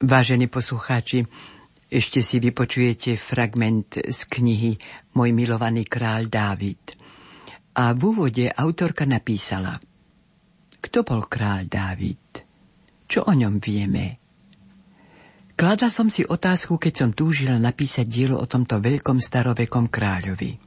Vážení 0.06 0.46
poslucháči, 0.46 1.26
ešte 1.90 2.22
si 2.22 2.38
vypočujete 2.38 3.18
fragment 3.18 3.98
z 3.98 4.20
knihy 4.30 4.78
Môj 5.18 5.34
milovaný 5.34 5.82
kráľ 5.82 6.30
Dávid. 6.30 6.94
A 7.74 7.90
v 7.90 8.14
úvode 8.14 8.46
autorka 8.46 9.02
napísala 9.02 9.82
Kto 10.78 11.02
bol 11.02 11.26
kráľ 11.26 11.66
Dávid? 11.66 12.22
Čo 13.10 13.26
o 13.26 13.34
ňom 13.34 13.58
vieme? 13.58 14.22
Kladla 15.58 15.90
som 15.90 16.06
si 16.06 16.22
otázku, 16.22 16.78
keď 16.78 16.94
som 16.94 17.10
túžila 17.10 17.58
napísať 17.58 18.06
dielo 18.06 18.38
o 18.38 18.46
tomto 18.46 18.78
veľkom 18.78 19.18
starovekom 19.18 19.90
kráľovi. 19.90 20.65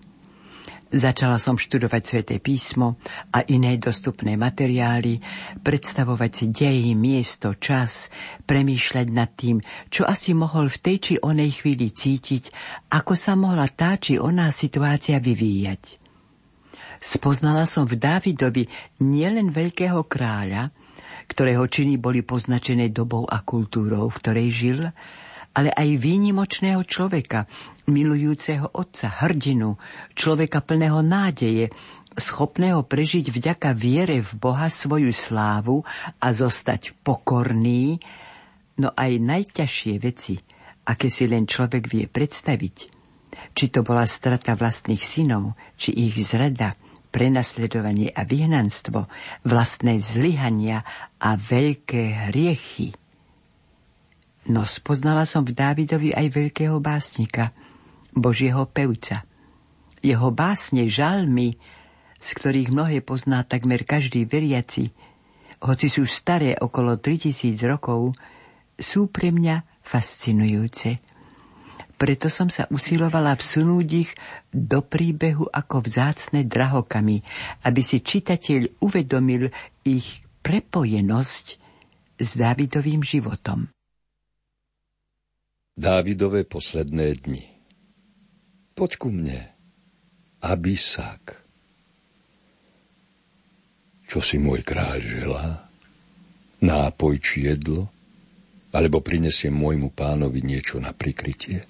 Začala 0.89 1.37
som 1.37 1.53
študovať 1.53 2.01
sväté 2.01 2.35
písmo 2.41 2.97
a 3.29 3.45
iné 3.45 3.77
dostupné 3.77 4.33
materiály, 4.33 5.21
predstavovať 5.61 6.31
si 6.33 6.45
dej, 6.49 6.97
miesto, 6.97 7.53
čas, 7.61 8.09
premýšľať 8.49 9.07
nad 9.13 9.29
tým, 9.37 9.61
čo 9.93 10.09
asi 10.09 10.33
mohol 10.33 10.65
v 10.65 10.81
tej 10.81 10.97
či 10.97 11.13
onej 11.21 11.61
chvíli 11.61 11.93
cítiť, 11.93 12.49
ako 12.89 13.13
sa 13.13 13.37
mohla 13.37 13.69
tá 13.69 14.01
či 14.01 14.17
oná 14.17 14.49
situácia 14.49 15.21
vyvíjať. 15.21 16.01
Spoznala 16.97 17.69
som 17.69 17.85
v 17.85 17.93
Dávidovi 17.93 18.65
nielen 19.05 19.53
veľkého 19.53 20.09
kráľa, 20.09 20.73
ktorého 21.29 21.69
činy 21.69 22.01
boli 22.01 22.25
poznačené 22.25 22.89
dobou 22.89 23.29
a 23.29 23.45
kultúrou, 23.45 24.09
v 24.09 24.19
ktorej 24.25 24.49
žil, 24.49 24.79
ale 25.53 25.73
aj 25.73 25.97
výnimočného 25.97 26.85
človeka, 26.85 27.49
milujúceho 27.89 28.69
otca, 28.77 29.09
hrdinu, 29.25 29.75
človeka 30.13 30.61
plného 30.61 31.01
nádeje, 31.01 31.73
schopného 32.19 32.85
prežiť 32.85 33.31
vďaka 33.31 33.73
viere 33.73 34.21
v 34.21 34.31
Boha 34.37 34.67
svoju 34.67 35.09
slávu 35.09 35.81
a 36.19 36.27
zostať 36.29 36.93
pokorný, 37.01 37.97
no 38.77 38.93
aj 38.93 39.11
najťažšie 39.17 39.93
veci, 39.97 40.35
aké 40.85 41.07
si 41.07 41.25
len 41.25 41.49
človek 41.49 41.85
vie 41.89 42.05
predstaviť, 42.05 42.77
či 43.55 43.65
to 43.71 43.81
bola 43.81 44.05
strata 44.05 44.53
vlastných 44.53 45.01
synov, 45.01 45.57
či 45.79 45.95
ich 45.95 46.15
zrada, 46.21 46.75
prenasledovanie 47.09 48.13
a 48.13 48.21
vyhnanstvo, 48.21 49.09
vlastné 49.47 49.97
zlyhania 49.97 50.85
a 51.17 51.33
veľké 51.33 52.29
hriechy– 52.29 52.93
No 54.49 54.65
spoznala 54.65 55.29
som 55.29 55.45
v 55.45 55.53
Dávidovi 55.53 56.09
aj 56.09 56.27
veľkého 56.33 56.81
básnika, 56.81 57.53
Božieho 58.17 58.65
pevca. 58.65 59.21
Jeho 60.01 60.33
básne, 60.33 60.89
žalmy, 60.89 61.53
z 62.17 62.29
ktorých 62.33 62.73
mnohé 62.73 63.05
pozná 63.05 63.45
takmer 63.45 63.85
každý 63.85 64.25
veriaci, 64.25 64.89
hoci 65.61 65.87
sú 65.91 66.09
staré 66.09 66.57
okolo 66.57 66.97
3000 66.97 67.61
rokov, 67.69 68.17
sú 68.73 69.13
pre 69.13 69.29
mňa 69.29 69.85
fascinujúce. 69.85 70.97
Preto 71.99 72.31
som 72.31 72.47
sa 72.47 72.65
usilovala 72.71 73.35
vsunúť 73.35 73.87
ich 73.91 74.11
do 74.49 74.81
príbehu 74.81 75.45
ako 75.45 75.83
vzácne 75.83 76.47
drahokamy, 76.47 77.21
aby 77.67 77.81
si 77.83 78.01
čitateľ 78.01 78.81
uvedomil 78.81 79.51
ich 79.85 80.23
prepojenosť 80.41 81.45
s 82.17 82.29
Dávidovým 82.39 83.03
životom. 83.03 83.67
Dávidové 85.79 86.43
posledné 86.43 87.23
dni. 87.23 87.47
Poď 88.75 88.91
ku 88.99 89.15
mne, 89.15 89.47
Abisák. 90.43 91.39
Čo 94.03 94.19
si 94.19 94.43
môj 94.43 94.59
kráľ 94.67 94.99
želá? 94.99 95.71
Nápoj 96.59 97.15
či 97.23 97.47
jedlo? 97.47 97.87
Alebo 98.75 98.99
prinesiem 98.99 99.55
môjmu 99.55 99.95
pánovi 99.95 100.43
niečo 100.43 100.83
na 100.83 100.91
prikrytie? 100.91 101.63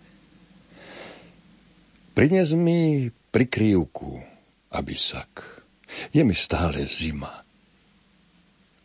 Prines 2.18 2.50
mi 2.58 3.14
prikryvku, 3.14 4.26
Abisak. 4.74 5.62
Je 6.10 6.26
mi 6.26 6.34
stále 6.34 6.90
zima. 6.90 7.46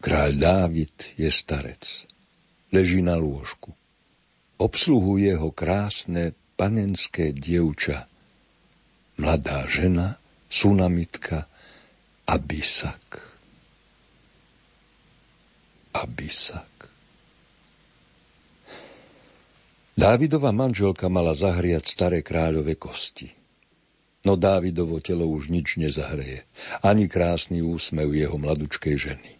Kráľ 0.05 0.31
Dávid 0.37 1.17
je 1.17 1.33
starec. 1.33 1.81
Leží 2.69 3.01
na 3.01 3.17
lôžku 3.17 3.73
obsluhuje 4.59 5.35
ho 5.35 5.51
krásne 5.51 6.35
panenské 6.55 7.35
dievča, 7.35 8.07
mladá 9.19 9.67
žena, 9.67 10.19
sunamitka 10.47 11.51
Abisak. 12.25 13.21
Abisak. 15.95 16.71
Dávidova 19.95 20.51
manželka 20.51 21.07
mala 21.07 21.39
zahriať 21.39 21.87
staré 21.87 22.19
kráľové 22.19 22.75
kosti. 22.75 23.31
No 24.27 24.35
Dávidovo 24.35 24.99
telo 24.99 25.29
už 25.31 25.53
nič 25.53 25.79
nezahreje, 25.79 26.43
ani 26.83 27.07
krásny 27.07 27.63
úsmev 27.63 28.11
jeho 28.11 28.35
mladučkej 28.35 28.97
ženy. 28.97 29.33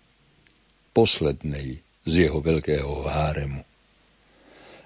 Poslednej 0.95 1.83
z 2.07 2.13
jeho 2.29 2.39
veľkého 2.39 3.09
háremu 3.09 3.67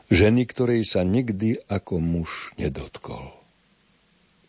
Ženy, 0.09 0.49
ktorej 0.49 0.89
sa 0.89 1.05
nikdy 1.05 1.61
ako 1.69 2.01
muž 2.01 2.57
nedotkol. 2.57 3.39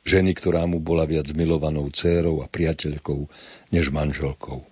Ženy, 0.07 0.31
ktorá 0.39 0.63
mu 0.63 0.79
bola 0.79 1.03
viac 1.03 1.27
milovanou 1.35 1.91
dcérou 1.91 2.39
a 2.41 2.47
priateľkou 2.47 3.27
než 3.75 3.91
manželkou. 3.91 4.63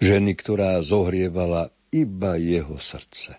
Ženy, 0.00 0.32
ktorá 0.40 0.80
zohrievala 0.80 1.68
iba 1.92 2.40
jeho 2.40 2.80
srdce. 2.80 3.36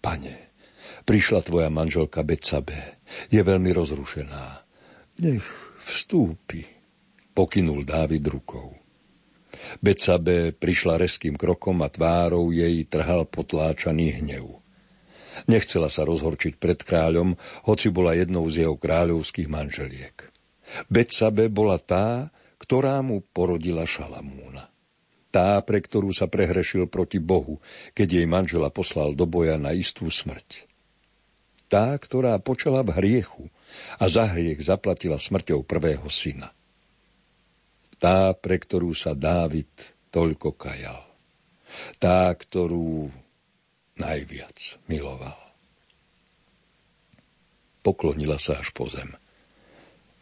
Pane, 0.00 0.34
prišla 1.04 1.40
tvoja 1.44 1.68
manželka 1.68 2.24
Becabe. 2.24 2.98
Je 3.28 3.40
veľmi 3.44 3.70
rozrušená. 3.70 4.64
Nech 5.20 5.44
vstúpi, 5.84 6.64
pokynul 7.36 7.84
Dávid 7.84 8.24
rukou. 8.26 8.74
Becabe 9.80 10.52
prišla 10.52 11.00
reským 11.00 11.38
krokom 11.38 11.80
a 11.84 11.88
tvárou 11.88 12.50
jej 12.50 12.84
trhal 12.88 13.24
potláčaný 13.28 14.20
hnev. 14.20 14.63
Nechcela 15.50 15.90
sa 15.90 16.06
rozhorčiť 16.06 16.56
pred 16.58 16.78
kráľom, 16.80 17.34
hoci 17.66 17.90
bola 17.90 18.14
jednou 18.14 18.46
z 18.50 18.66
jeho 18.66 18.78
kráľovských 18.78 19.48
manželiek. 19.50 20.16
Betsabe 20.90 21.50
bola 21.50 21.78
tá, 21.78 22.30
ktorá 22.58 23.02
mu 23.04 23.20
porodila 23.20 23.84
Šalamúna. 23.84 24.70
Tá, 25.34 25.58
pre 25.66 25.82
ktorú 25.82 26.14
sa 26.14 26.30
prehrešil 26.30 26.86
proti 26.86 27.18
Bohu, 27.18 27.58
keď 27.90 28.22
jej 28.22 28.26
manžela 28.30 28.70
poslal 28.70 29.18
do 29.18 29.26
boja 29.26 29.58
na 29.58 29.74
istú 29.74 30.06
smrť. 30.06 30.70
Tá, 31.66 31.98
ktorá 31.98 32.38
počala 32.38 32.86
v 32.86 32.94
hriechu 32.94 33.50
a 33.98 34.06
za 34.06 34.30
hriech 34.30 34.62
zaplatila 34.62 35.18
smrťou 35.18 35.66
prvého 35.66 36.06
syna 36.06 36.54
tá, 38.04 38.36
pre 38.36 38.60
ktorú 38.60 38.92
sa 38.92 39.16
Dávid 39.16 39.72
toľko 40.12 40.52
kajal. 40.60 41.00
Tá, 41.96 42.28
ktorú 42.28 43.08
najviac 44.00 44.80
miloval. 44.90 45.38
Poklonila 47.84 48.40
sa 48.40 48.64
až 48.64 48.72
po 48.72 48.88
zem. 48.88 49.12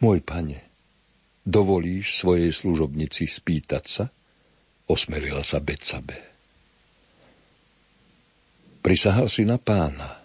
Môj 0.02 0.18
pane, 0.18 0.58
dovolíš 1.46 2.18
svojej 2.18 2.50
služobnici 2.50 3.30
spýtať 3.30 3.84
sa? 3.86 4.04
Osmelila 4.90 5.46
sa 5.46 5.62
Betsabe. 5.62 6.18
Prisahal 8.82 9.30
si 9.30 9.46
na 9.46 9.62
pána, 9.62 10.22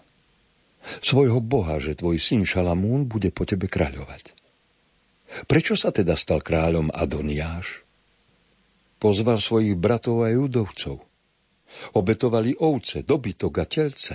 svojho 0.98 1.38
boha, 1.38 1.78
že 1.78 1.94
tvoj 1.94 2.18
syn 2.18 2.42
Šalamún 2.42 3.06
bude 3.06 3.30
po 3.30 3.46
tebe 3.46 3.70
kráľovať. 3.70 4.34
Prečo 5.46 5.78
sa 5.78 5.94
teda 5.94 6.18
stal 6.18 6.42
kráľom 6.42 6.90
Adoniáš? 6.90 7.84
Pozval 8.98 9.38
svojich 9.38 9.78
bratov 9.78 10.26
a 10.26 10.34
judovcov. 10.34 11.07
Obetovali 11.96 12.56
ovce, 12.58 13.04
dobytok 13.04 13.54
a 13.58 13.64
telce. 13.64 14.14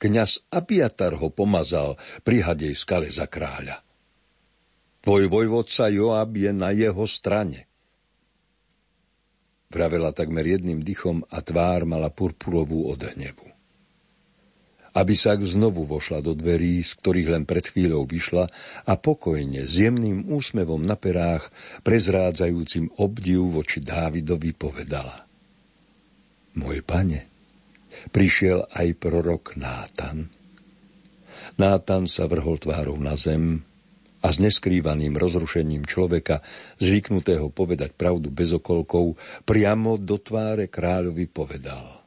Kňaz 0.00 0.48
Abiatar 0.48 1.18
ho 1.20 1.28
pomazal 1.28 2.00
pri 2.24 2.40
hadej 2.40 2.72
skale 2.72 3.12
za 3.12 3.28
kráľa. 3.28 3.84
Tvoj 5.00 5.28
vojvodca 5.28 5.88
Joab 5.92 6.36
je 6.36 6.52
na 6.52 6.72
jeho 6.72 7.04
strane. 7.04 7.68
Vravela 9.70 10.10
takmer 10.10 10.44
jedným 10.44 10.82
dychom 10.82 11.22
a 11.30 11.40
tvár 11.44 11.86
mala 11.86 12.10
purpurovú 12.10 12.90
od 12.90 13.00
hnevu 13.00 13.50
aby 14.90 15.14
sa 15.14 15.38
znovu 15.38 15.86
vošla 15.86 16.18
do 16.18 16.34
dverí, 16.34 16.82
z 16.82 16.92
ktorých 16.98 17.28
len 17.30 17.44
pred 17.46 17.62
chvíľou 17.62 18.06
vyšla 18.06 18.50
a 18.86 18.92
pokojne, 18.98 19.66
s 19.70 19.78
jemným 19.78 20.26
úsmevom 20.26 20.82
na 20.82 20.98
perách, 20.98 21.50
prezrádzajúcim 21.86 22.98
obdiv 22.98 23.54
voči 23.54 23.78
Dávidovi 23.78 24.50
povedala. 24.54 25.29
Môj 26.58 26.82
pane, 26.82 27.26
prišiel 28.10 28.66
aj 28.70 28.88
prorok 28.98 29.54
Nátan. 29.60 30.30
Nátan 31.56 32.08
sa 32.10 32.26
vrhol 32.26 32.58
tvárou 32.58 32.96
na 32.98 33.14
zem 33.14 33.62
a 34.20 34.28
s 34.28 34.36
neskrývaným 34.36 35.16
rozrušením 35.16 35.88
človeka, 35.88 36.44
zvyknutého 36.80 37.48
povedať 37.48 37.96
pravdu 37.96 38.28
bez 38.28 38.52
okolkov, 38.52 39.16
priamo 39.48 39.96
do 39.96 40.20
tváre 40.20 40.68
kráľovi 40.68 41.24
povedal– 41.30 41.96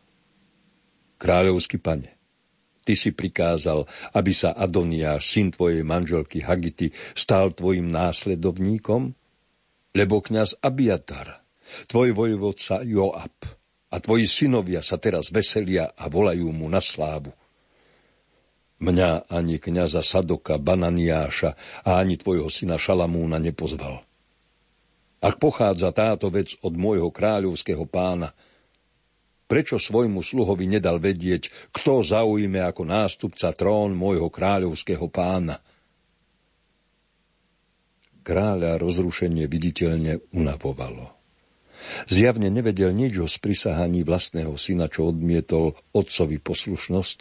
Kráľovský 1.23 1.79
pane, 1.79 2.19
ty 2.83 2.99
si 2.99 3.15
prikázal, 3.15 3.87
aby 4.11 4.35
sa 4.35 4.51
Adoniáš, 4.51 5.31
syn 5.31 5.55
tvojej 5.55 5.79
manželky 5.79 6.43
Hagity, 6.43 6.91
stal 7.15 7.55
tvojim 7.55 7.87
následovníkom? 7.87 9.15
Lebo 9.95 10.19
kňaz 10.19 10.59
Abiatar, 10.59 11.39
tvoj 11.87 12.11
vojvodca 12.11 12.83
Joab 12.83 13.62
a 13.93 14.01
tvoji 14.01 14.25
synovia 14.25 14.81
sa 14.81 14.97
teraz 14.97 15.29
veselia 15.29 15.93
a 15.93 16.09
volajú 16.09 16.49
mu 16.49 16.65
na 16.65 16.81
slávu. 16.81 17.29
Mňa 18.81 19.29
ani 19.29 19.61
kňaza 19.61 20.01
Sadoka, 20.01 20.57
Bananiáša 20.57 21.53
a 21.85 22.01
ani 22.01 22.17
tvojho 22.17 22.49
syna 22.49 22.81
Šalamúna 22.81 23.37
nepozval. 23.37 24.01
Ak 25.23 25.39
pochádza 25.39 25.93
táto 25.95 26.27
vec 26.33 26.57
od 26.65 26.75
môjho 26.75 27.07
kráľovského 27.07 27.87
pána, 27.87 28.35
prečo 29.47 29.79
svojmu 29.79 30.19
sluhovi 30.19 30.67
nedal 30.67 30.99
vedieť, 30.99 31.71
kto 31.71 32.03
zaujme 32.03 32.59
ako 32.59 32.83
nástupca 32.83 33.55
trón 33.55 33.95
môjho 33.95 34.27
kráľovského 34.27 35.07
pána? 35.07 35.63
Kráľa 38.25 38.81
rozrušenie 38.83 39.47
viditeľne 39.47 40.19
unavovalo. 40.35 41.22
Zjavne 42.07 42.47
nevedel 42.47 42.91
nič 42.95 43.19
o 43.19 43.27
sprisahaní 43.27 44.03
vlastného 44.07 44.55
syna, 44.55 44.87
čo 44.87 45.11
odmietol 45.11 45.75
otcovi 45.91 46.39
poslušnosť 46.39 47.17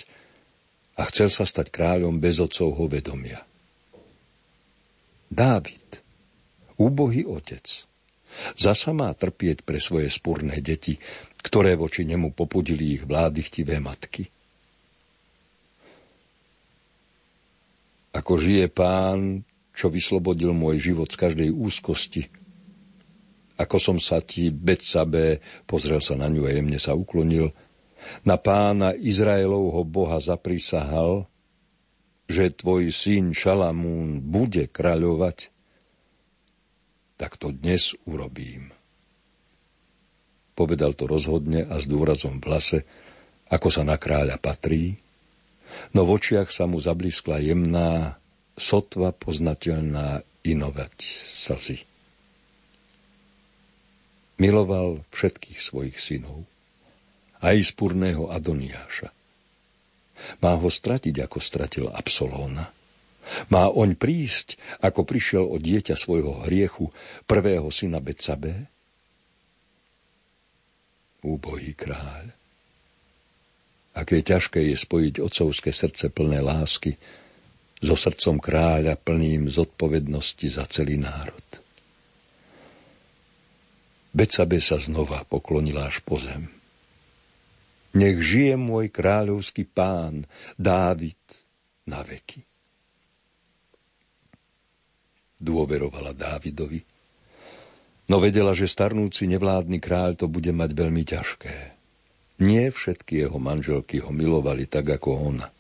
a 0.99 1.03
chcel 1.09 1.29
sa 1.33 1.49
stať 1.49 1.73
kráľom 1.73 2.21
bez 2.21 2.39
otcovho 2.39 2.87
vedomia. 2.87 3.43
Dávid, 5.33 6.03
úbohý 6.77 7.25
otec, 7.25 7.65
Zasa 8.57 8.97
má 8.97 9.13
trpieť 9.13 9.61
pre 9.61 9.77
svoje 9.77 10.09
spúrne 10.09 10.57
deti, 10.65 10.97
ktoré 11.45 11.77
voči 11.77 12.09
nemu 12.09 12.33
popudili 12.33 12.97
ich 12.97 13.03
vládychtivé 13.05 13.77
matky. 13.77 14.25
Ako 18.13 18.41
žije 18.41 18.69
pán, 18.69 19.45
čo 19.73 19.89
vyslobodil 19.89 20.53
môj 20.53 20.93
život 20.93 21.09
z 21.09 21.17
každej 21.17 21.49
úzkosti. 21.49 22.29
Ako 23.61 23.77
som 23.77 23.99
sa 24.01 24.25
ti, 24.25 24.49
Betsabe, 24.49 25.43
pozrel 25.69 26.01
sa 26.01 26.17
na 26.17 26.29
ňu 26.29 26.49
a 26.49 26.51
jemne 26.53 26.81
sa 26.81 26.97
uklonil, 26.97 27.53
na 28.27 28.35
pána 28.35 28.97
Izraelovho 28.99 29.87
Boha 29.87 30.19
zaprísahal, 30.19 31.31
že 32.27 32.51
tvoj 32.51 32.91
syn 32.91 33.31
Šalamún 33.31 34.25
bude 34.25 34.67
kráľovať 34.67 35.53
tak 37.23 37.39
to 37.39 37.55
dnes 37.55 37.95
urobím. 38.03 38.75
Povedal 40.59 40.99
to 40.99 41.07
rozhodne 41.07 41.63
a 41.63 41.79
s 41.79 41.87
dôrazom 41.87 42.43
v 42.43 42.47
hlase, 42.51 42.79
ako 43.47 43.71
sa 43.71 43.87
na 43.87 43.95
kráľa 43.95 44.43
patrí, 44.43 44.99
no 45.95 46.03
v 46.03 46.19
očiach 46.19 46.51
sa 46.51 46.67
mu 46.67 46.83
zabliskla 46.83 47.39
jemná, 47.39 48.19
sotva 48.59 49.15
poznateľná 49.15 50.27
inovať 50.43 50.99
slzy. 51.31 51.92
Miloval 54.43 55.07
všetkých 55.15 55.63
svojich 55.63 55.97
synov, 56.03 56.43
aj 57.39 57.71
spurného 57.71 58.27
Adoniáša. 58.27 59.15
Má 60.43 60.59
ho 60.59 60.67
stratiť, 60.67 61.23
ako 61.23 61.39
stratil 61.39 61.87
Absolóna– 61.87 62.67
má 63.49 63.71
oň 63.71 63.95
prísť, 63.95 64.59
ako 64.83 65.07
prišiel 65.07 65.45
o 65.47 65.57
dieťa 65.57 65.95
svojho 65.95 66.43
hriechu, 66.47 66.91
prvého 67.25 67.71
syna 67.71 68.03
Betsabe? 68.03 68.67
Úbohý 71.23 71.73
kráľ. 71.79 72.35
Aké 73.95 74.25
ťažké 74.25 74.59
je 74.73 74.77
spojiť 74.77 75.15
otcovské 75.23 75.71
srdce 75.71 76.11
plné 76.11 76.43
lásky 76.43 76.99
so 77.79 77.95
srdcom 77.95 78.43
kráľa 78.43 78.99
plným 78.99 79.47
zodpovednosti 79.53 80.47
za 80.49 80.65
celý 80.67 80.99
národ. 80.99 81.62
Betsabe 84.13 84.61
sa 84.61 84.77
znova 84.77 85.25
poklonila 85.25 85.89
až 85.89 86.05
po 86.05 86.21
zem. 86.21 86.49
Nech 87.93 88.21
žije 88.21 88.57
môj 88.57 88.89
kráľovský 88.89 89.69
pán, 89.69 90.25
Dávid, 90.57 91.21
na 91.89 92.01
veky 92.05 92.53
dôverovala 95.43 96.15
Dávidovi. 96.15 96.79
No 98.07 98.23
vedela, 98.23 98.55
že 98.55 98.71
starnúci 98.71 99.27
nevládny 99.27 99.83
kráľ 99.83 100.15
to 100.15 100.27
bude 100.31 100.55
mať 100.55 100.71
veľmi 100.71 101.03
ťažké. 101.03 101.55
Nie 102.43 102.71
všetky 102.71 103.27
jeho 103.27 103.39
manželky 103.43 103.99
ho 103.99 104.15
milovali 104.15 104.71
tak 104.71 104.95
ako 104.95 105.35
ona. 105.35 105.51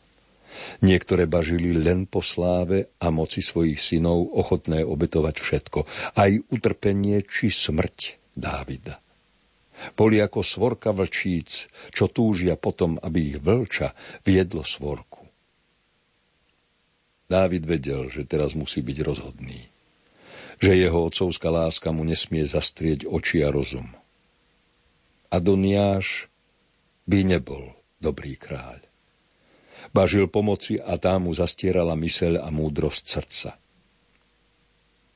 Niektoré 0.84 1.24
bažili 1.24 1.72
len 1.72 2.04
po 2.04 2.20
sláve 2.20 2.92
a 3.00 3.08
moci 3.08 3.40
svojich 3.40 3.80
synov 3.80 4.36
ochotné 4.36 4.84
obetovať 4.84 5.36
všetko, 5.40 5.80
aj 6.12 6.30
utrpenie 6.52 7.24
či 7.24 7.48
smrť 7.48 8.21
Dávida. 8.32 8.98
Boli 9.98 10.22
ako 10.22 10.44
svorka 10.44 10.94
vlčíc, 10.94 11.66
čo 11.90 12.06
túžia 12.06 12.54
potom, 12.54 13.00
aby 13.02 13.34
ich 13.34 13.38
vlča 13.42 13.92
viedlo 14.22 14.62
svorku. 14.62 15.24
Dávid 17.26 17.64
vedel, 17.64 18.12
že 18.12 18.28
teraz 18.28 18.52
musí 18.52 18.84
byť 18.84 18.98
rozhodný 19.00 19.72
že 20.62 20.78
jeho 20.78 21.10
otcovská 21.10 21.50
láska 21.50 21.90
mu 21.90 22.06
nesmie 22.06 22.46
zastrieť 22.46 23.02
oči 23.10 23.42
a 23.42 23.50
rozum. 23.50 23.90
Adoniáš 25.26 26.30
by 27.10 27.26
nebol 27.26 27.74
dobrý 27.98 28.38
kráľ. 28.38 28.78
Bažil 29.90 30.30
pomoci 30.30 30.78
a 30.78 30.94
tá 31.02 31.18
mu 31.18 31.34
zastierala 31.34 31.98
myseľ 31.98 32.46
a 32.46 32.48
múdrosť 32.54 33.02
srdca. 33.02 33.50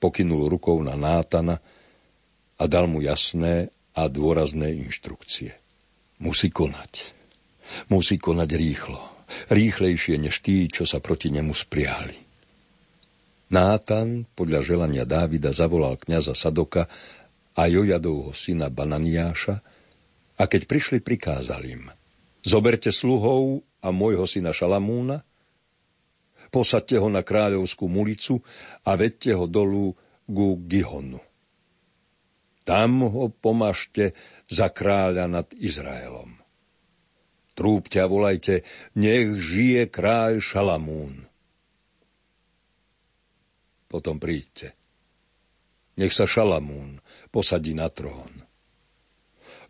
Pokynul 0.02 0.50
rukou 0.50 0.82
na 0.82 0.98
Nátana 0.98 1.62
a 2.56 2.64
dal 2.68 2.88
mu 2.88 3.04
jasné 3.04 3.68
a 3.96 4.08
dôrazné 4.08 4.76
inštrukcie. 4.76 5.56
Musí 6.20 6.48
konať. 6.48 7.16
Musí 7.92 8.16
konať 8.16 8.50
rýchlo. 8.56 9.00
Rýchlejšie 9.52 10.16
než 10.16 10.40
tí, 10.40 10.70
čo 10.70 10.88
sa 10.88 11.02
proti 11.02 11.28
nemu 11.28 11.52
spriahli. 11.52 12.16
Nátan 13.46 14.26
podľa 14.34 14.60
želania 14.66 15.04
Dávida 15.06 15.54
zavolal 15.54 15.94
kňaza 16.00 16.34
Sadoka 16.34 16.90
a 17.54 17.62
Jojadovho 17.70 18.34
syna 18.34 18.66
Bananiáša 18.68 19.54
a 20.36 20.42
keď 20.44 20.62
prišli, 20.66 20.98
prikázal 21.00 21.62
im 21.64 21.82
Zoberte 22.46 22.94
sluhov 22.94 23.66
a 23.82 23.90
môjho 23.90 24.22
syna 24.22 24.54
Šalamúna, 24.54 25.26
posadte 26.54 26.94
ho 26.94 27.10
na 27.10 27.26
kráľovskú 27.26 27.90
mulicu 27.90 28.38
a 28.86 28.94
vedte 28.94 29.34
ho 29.34 29.50
dolu 29.50 29.94
ku 30.26 30.58
Gihonu. 30.66 31.25
Tam 32.66 33.06
ho 33.06 33.30
pomažte 33.30 34.18
za 34.50 34.66
kráľa 34.74 35.30
nad 35.30 35.46
Izraelom. 35.54 36.34
Trúbte 37.54 38.02
a 38.02 38.10
volajte, 38.10 38.66
nech 38.98 39.38
žije 39.38 39.88
kráľ 39.88 40.42
Šalamún 40.42 41.26
potom 43.96 44.20
príďte. 44.20 44.76
Nech 45.96 46.12
sa 46.12 46.28
Šalamún 46.28 47.00
posadí 47.32 47.72
na 47.72 47.88
trón. 47.88 48.44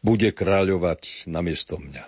Bude 0.02 0.34
kráľovať 0.34 1.30
namiesto 1.30 1.78
mňa. 1.78 2.02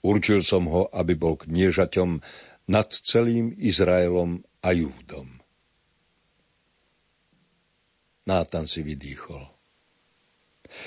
Určil 0.00 0.40
som 0.40 0.64
ho, 0.72 0.88
aby 0.88 1.12
bol 1.20 1.36
kniežaťom 1.36 2.24
nad 2.72 2.88
celým 2.88 3.52
Izraelom 3.60 4.40
a 4.64 4.72
Júdom. 4.72 5.43
Nátan 8.24 8.64
si 8.64 8.80
vydýchol. 8.80 9.44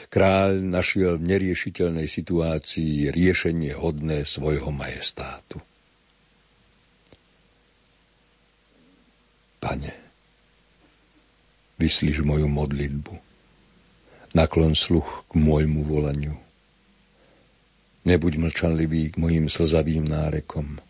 Kráľ 0.10 0.66
našiel 0.66 1.22
v 1.22 1.28
neriešiteľnej 1.32 2.10
situácii 2.10 3.14
riešenie 3.14 3.78
hodné 3.78 4.26
svojho 4.26 4.74
majestátu. 4.74 5.62
Pane, 9.62 9.94
vyslíš 11.78 12.26
moju 12.26 12.50
modlitbu. 12.50 13.14
Naklon 14.34 14.74
sluch 14.74 15.26
k 15.30 15.34
môjmu 15.38 15.82
volaniu. 15.86 16.36
Nebuď 18.06 18.34
mlčanlivý 18.38 19.14
k 19.14 19.16
mojim 19.22 19.46
slzavým 19.46 20.06
nárekom. 20.06 20.82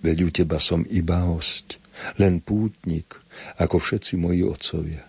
Veď 0.00 0.16
u 0.26 0.28
teba 0.32 0.58
som 0.62 0.86
iba 0.88 1.28
host, 1.28 1.76
len 2.16 2.40
pútnik, 2.40 3.20
ako 3.58 3.76
všetci 3.78 4.18
moji 4.18 4.42
otcovia. 4.46 5.04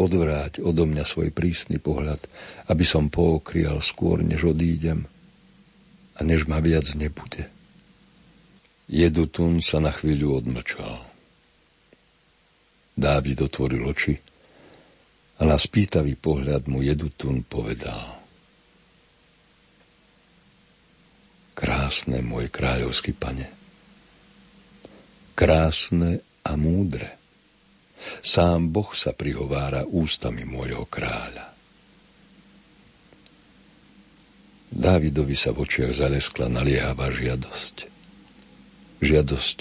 Odvráť 0.00 0.64
odo 0.64 0.88
mňa 0.88 1.04
svoj 1.04 1.28
prísny 1.28 1.76
pohľad, 1.76 2.24
aby 2.72 2.84
som 2.88 3.12
pookrial 3.12 3.84
skôr, 3.84 4.24
než 4.24 4.48
odídem 4.48 5.04
a 6.16 6.20
než 6.24 6.48
ma 6.48 6.60
viac 6.64 6.88
nebude. 6.96 7.48
Jedutun 8.90 9.60
sa 9.60 9.78
na 9.78 9.92
chvíľu 9.92 10.40
odmlčal. 10.40 11.04
Dávid 12.96 13.38
otvoril 13.44 13.84
oči 13.86 14.18
a 15.40 15.42
na 15.48 15.56
spýtavý 15.56 16.16
pohľad 16.20 16.68
mu 16.68 16.84
Jedutun 16.84 17.44
povedal. 17.44 18.20
Krásne, 21.56 22.24
môj 22.24 22.48
kráľovský 22.48 23.12
pane. 23.12 23.52
Krásne 25.36 26.24
a 26.44 26.52
múdre. 26.56 27.20
Sám 28.24 28.72
Boh 28.72 28.90
sa 28.96 29.12
prihovára 29.12 29.84
ústami 29.84 30.48
môjho 30.48 30.88
kráľa. 30.88 31.52
Dávidovi 34.70 35.34
sa 35.34 35.50
v 35.50 35.66
očiach 35.66 35.92
zaleskla 35.98 36.46
naliehavá 36.46 37.10
žiadosť. 37.10 37.76
Žiadosť, 39.02 39.56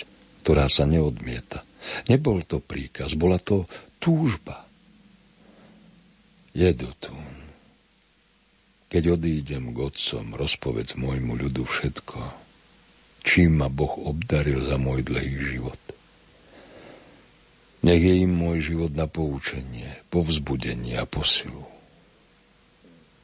ktorá 0.46 0.70
sa 0.70 0.86
neodmieta. 0.86 1.66
Nebol 2.08 2.46
to 2.46 2.62
príkaz, 2.62 3.18
bola 3.18 3.42
to 3.42 3.66
túžba. 3.98 4.70
Jedu 6.54 6.94
tu. 7.02 7.14
Keď 8.90 9.04
odídem 9.18 9.70
k 9.74 9.78
otcom, 9.86 10.34
rozpovedz 10.34 10.98
môjmu 10.98 11.38
ľudu 11.38 11.62
všetko, 11.62 12.20
čím 13.22 13.62
ma 13.62 13.70
Boh 13.70 14.02
obdaril 14.02 14.66
za 14.66 14.82
môj 14.82 15.06
dlhý 15.06 15.58
život. 15.58 15.82
Nech 17.80 18.02
je 18.04 18.28
im 18.28 18.34
môj 18.36 18.76
život 18.76 18.92
na 18.92 19.08
poučenie, 19.08 20.04
povzbudenie 20.12 21.00
a 21.00 21.08
posilu. 21.08 21.64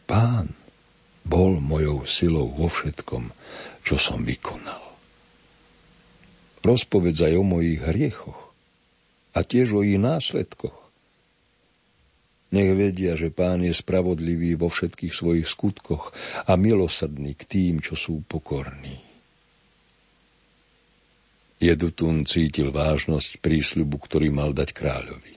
Pán 0.07 0.55
bol 1.27 1.59
mojou 1.59 2.07
silou 2.07 2.47
vo 2.53 2.71
všetkom, 2.71 3.33
čo 3.83 3.95
som 3.99 4.23
vykonal. 4.23 4.81
Rozpovedz 6.63 7.29
aj 7.29 7.33
o 7.37 7.43
mojich 7.45 7.81
hriechoch 7.83 8.41
a 9.35 9.43
tiež 9.45 9.75
o 9.75 9.81
ich 9.83 10.01
následkoch. 10.01 10.73
Nech 12.55 12.71
vedia, 12.73 13.19
že 13.19 13.29
pán 13.29 13.61
je 13.61 13.75
spravodlivý 13.75 14.55
vo 14.55 14.71
všetkých 14.71 15.13
svojich 15.13 15.47
skutkoch 15.49 16.15
a 16.47 16.55
milosadný 16.55 17.35
k 17.35 17.43
tým, 17.43 17.73
čo 17.83 17.99
sú 17.99 18.23
pokorní. 18.23 19.04
Jedutun 21.55 22.27
cítil 22.27 22.69
vážnosť 22.75 23.39
prísľubu, 23.39 23.95
ktorý 24.03 24.27
mal 24.29 24.51
dať 24.51 24.75
kráľovi. 24.75 25.33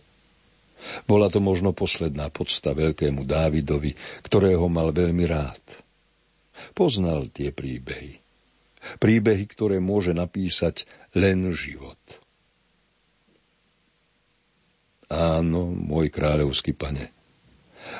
Bola 1.06 1.28
to 1.28 1.38
možno 1.38 1.76
posledná 1.76 2.32
podsta 2.32 2.72
veľkému 2.74 3.22
Dávidovi, 3.22 3.94
ktorého 4.24 4.66
mal 4.66 4.90
veľmi 4.90 5.24
rád. 5.28 5.62
Poznal 6.74 7.30
tie 7.30 7.54
príbehy. 7.54 8.18
Príbehy, 8.98 9.44
ktoré 9.46 9.82
môže 9.82 10.14
napísať 10.16 10.88
len 11.12 11.50
život. 11.52 11.98
Áno, 15.08 15.72
môj 15.72 16.12
kráľovský 16.12 16.76
pane, 16.76 17.08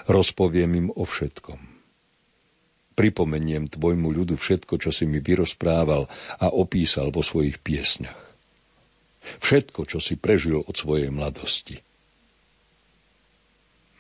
rozpoviem 0.05 0.71
im 0.77 0.89
o 0.93 1.09
všetkom. 1.09 1.68
Pripomeniem 2.99 3.71
tvojmu 3.71 4.11
ľudu 4.11 4.35
všetko, 4.35 4.75
čo 4.83 4.91
si 4.91 5.07
mi 5.07 5.23
vyrozprával 5.23 6.11
a 6.43 6.51
opísal 6.51 7.15
vo 7.15 7.23
svojich 7.23 7.63
piesňach. 7.63 8.19
Všetko, 9.39 9.87
čo 9.87 10.03
si 10.03 10.19
prežil 10.19 10.59
od 10.67 10.75
svojej 10.75 11.15
mladosti. 11.15 11.79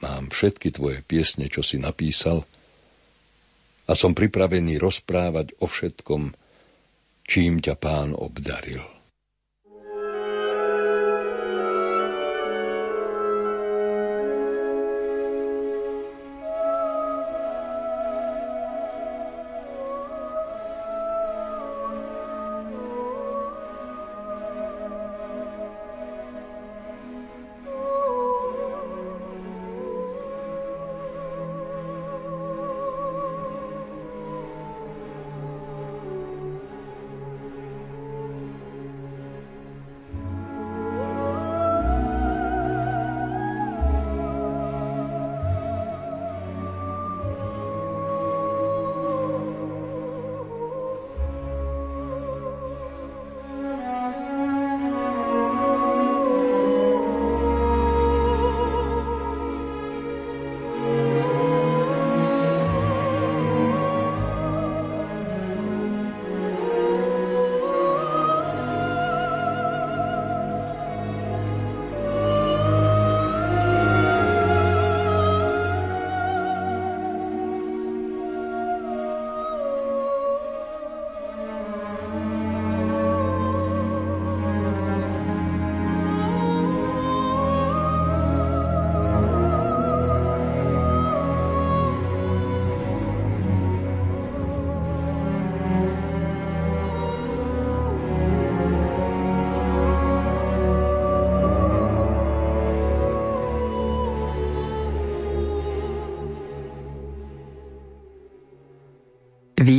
Mám 0.03 0.35
všetky 0.35 0.75
tvoje 0.75 1.07
piesne, 1.07 1.47
čo 1.47 1.63
si 1.63 1.79
napísal 1.79 2.43
a 3.89 3.97
som 3.97 4.13
pripravený 4.13 4.77
rozprávať 4.77 5.57
o 5.63 5.67
všetkom, 5.67 6.37
čím 7.25 7.65
ťa 7.65 7.75
pán 7.81 8.13
obdaril. 8.13 8.98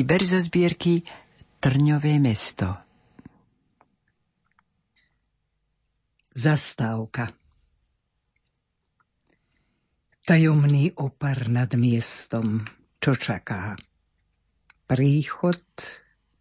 Výber 0.10 0.26
zo 0.26 0.42
zbierky 0.42 1.06
Trňové 1.62 2.18
mesto. 2.18 2.66
Zastávka 6.34 7.30
Tajomný 10.26 10.98
opar 10.98 11.46
nad 11.54 11.70
miestom, 11.78 12.66
čo 12.98 13.14
čaká. 13.14 13.78
Príchod 14.90 15.62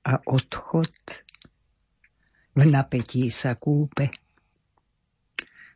a 0.01 0.17
odchod 0.17 0.97
v 2.57 2.63
napätí 2.73 3.29
sa 3.29 3.53
kúpe. 3.53 4.09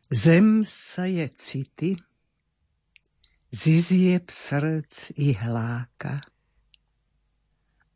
Zem 0.09 0.65
sa 0.65 1.05
je 1.05 1.29
city, 1.29 1.93
zizieb 3.53 4.33
srdc 4.33 5.13
i 5.21 5.37
hláka 5.37 6.32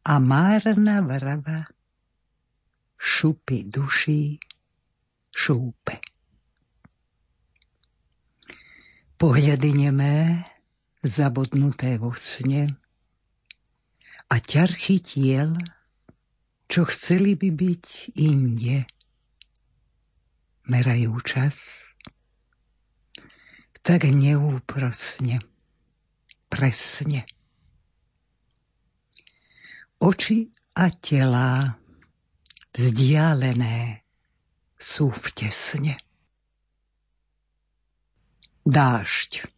a 0.07 0.23
márna 0.23 1.03
vrava 1.03 1.67
šupy 2.95 3.67
duší 3.67 4.39
šúpe. 5.35 5.99
Pohľady 9.19 9.69
nemé, 9.75 10.47
zabodnuté 11.03 11.99
vo 11.99 12.15
sne 12.15 12.79
a 14.31 14.35
ťarchy 14.39 15.03
tiel, 15.03 15.59
čo 16.71 16.87
chceli 16.87 17.35
by 17.35 17.49
byť 17.51 17.85
inde, 18.15 18.87
merajú 20.71 21.19
čas 21.19 21.83
tak 23.83 24.07
neúprosne, 24.07 25.43
presne 26.47 27.27
Oči 29.97 30.45
a 30.77 30.93
telá 30.93 31.73
vzdialené 32.69 34.05
sú 34.77 35.09
v 35.09 35.25
tesne. 35.33 35.97
Dážď 38.61 39.49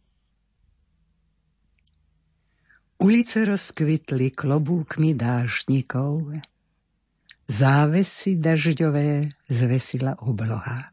Ulice 3.00 3.48
rozkvitli 3.48 4.28
klobúkmi 4.36 5.16
dáždnikov, 5.16 6.36
závesy 7.48 8.36
dažďové 8.36 9.40
zvesila 9.48 10.20
obloha. 10.20 10.92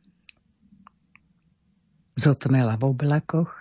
Zotmela 2.15 2.79
v 2.79 2.83
oblakoch, 2.95 3.51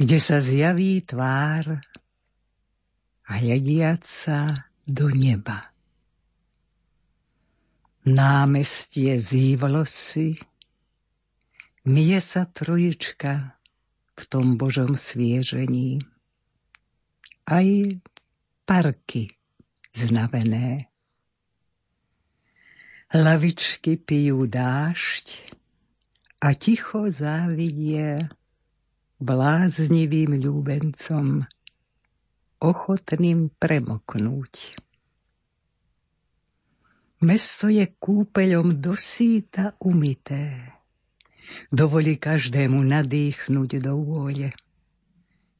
kde 0.00 0.16
sa 0.24 0.40
zjaví 0.40 1.04
tvár 1.04 1.84
hľadiac 3.30 4.02
sa 4.02 4.66
do 4.82 5.06
neba. 5.14 5.70
Námestie 8.02 9.20
zívlosy, 9.20 10.40
mie 11.86 12.18
sa 12.18 12.48
trojička 12.48 13.60
v 14.18 14.22
tom 14.26 14.58
Božom 14.58 14.98
sviežení. 14.98 16.02
Aj 17.46 17.66
parky 18.66 19.32
znavené. 19.94 20.90
Lavičky 23.10 23.98
pijú 23.98 24.46
dážď 24.46 25.50
a 26.40 26.54
ticho 26.54 27.10
závidie 27.10 28.30
bláznivým 29.18 30.38
ľúbencom 30.40 31.44
ochotným 32.60 33.48
premoknúť. 33.56 34.76
Mesto 37.20 37.68
je 37.68 37.84
kúpeľom 37.84 38.80
dosýta 38.80 39.76
umité. 39.84 40.76
Dovolí 41.68 42.16
každému 42.16 42.80
nadýchnuť 42.80 43.70
do 43.84 43.92
vôle. 44.00 44.56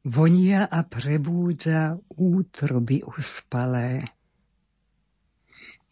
Vonia 0.00 0.64
a 0.64 0.80
prebúdza 0.80 2.00
útroby 2.16 3.04
uspalé. 3.04 4.08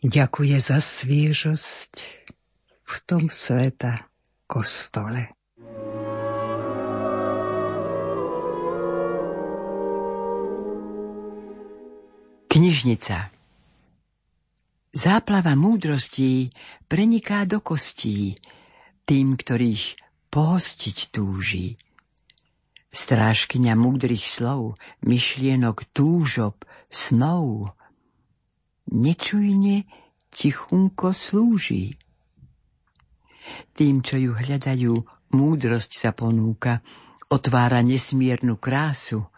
Ďakuje 0.00 0.56
za 0.56 0.80
sviežosť 0.80 1.94
v 2.88 2.96
tom 3.04 3.28
sveta 3.28 4.08
kostole. 4.48 5.37
Knižnica 12.58 13.30
Záplava 14.90 15.54
múdrostí 15.54 16.50
preniká 16.90 17.46
do 17.46 17.62
kostí 17.62 18.34
tým, 19.06 19.38
ktorých 19.38 19.94
pohostiť 20.26 20.98
túži. 21.14 21.78
Strážkyňa 22.90 23.78
múdrych 23.78 24.26
slov, 24.26 24.74
myšlienok, 25.06 25.86
túžob, 25.94 26.66
snov, 26.90 27.78
nečujne 28.90 29.86
tichunko 30.34 31.14
slúži. 31.14 31.94
Tým, 33.70 34.02
čo 34.02 34.18
ju 34.18 34.34
hľadajú, 34.34 34.98
múdrosť 35.30 35.90
sa 35.94 36.10
ponúka, 36.10 36.82
otvára 37.30 37.86
nesmiernu 37.86 38.58
krásu, 38.58 39.30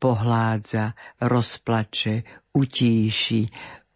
pohládza, 0.00 0.96
rozplače, 1.20 2.43
utíši, 2.54 3.42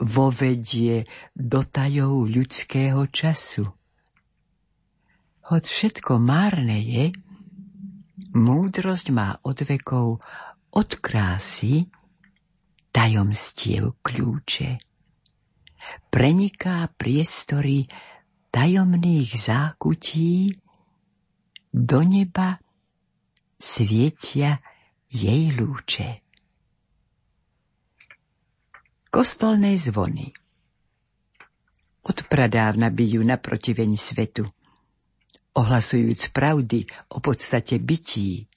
vovedie 0.03 1.07
do 1.35 1.63
tajov 1.63 2.27
ľudského 2.27 3.07
času. 3.11 3.67
Hoď 5.49 5.65
všetko 5.65 6.19
márne 6.21 6.79
je, 6.79 7.11
múdrosť 8.37 9.07
má 9.15 9.39
od 9.43 9.59
vekov 9.65 10.21
od 10.75 10.91
krásy 11.01 11.89
tajomstiev 12.93 13.97
kľúče. 14.05 14.79
Preniká 16.13 16.91
priestory 16.93 17.89
tajomných 18.53 19.31
zákutí, 19.33 20.53
do 21.69 22.01
neba 22.05 22.61
svietia 23.61 24.57
jej 25.09 25.53
lúče 25.53 26.28
kostolné 29.09 29.77
zvony. 29.81 30.33
Od 32.09 32.19
pradávna 32.29 32.89
bijú 32.89 33.21
na 33.21 33.37
protiveň 33.37 33.97
svetu, 33.97 34.49
ohlasujúc 35.57 36.33
pravdy 36.33 36.89
o 37.13 37.19
podstate 37.21 37.77
bytí. 37.81 38.49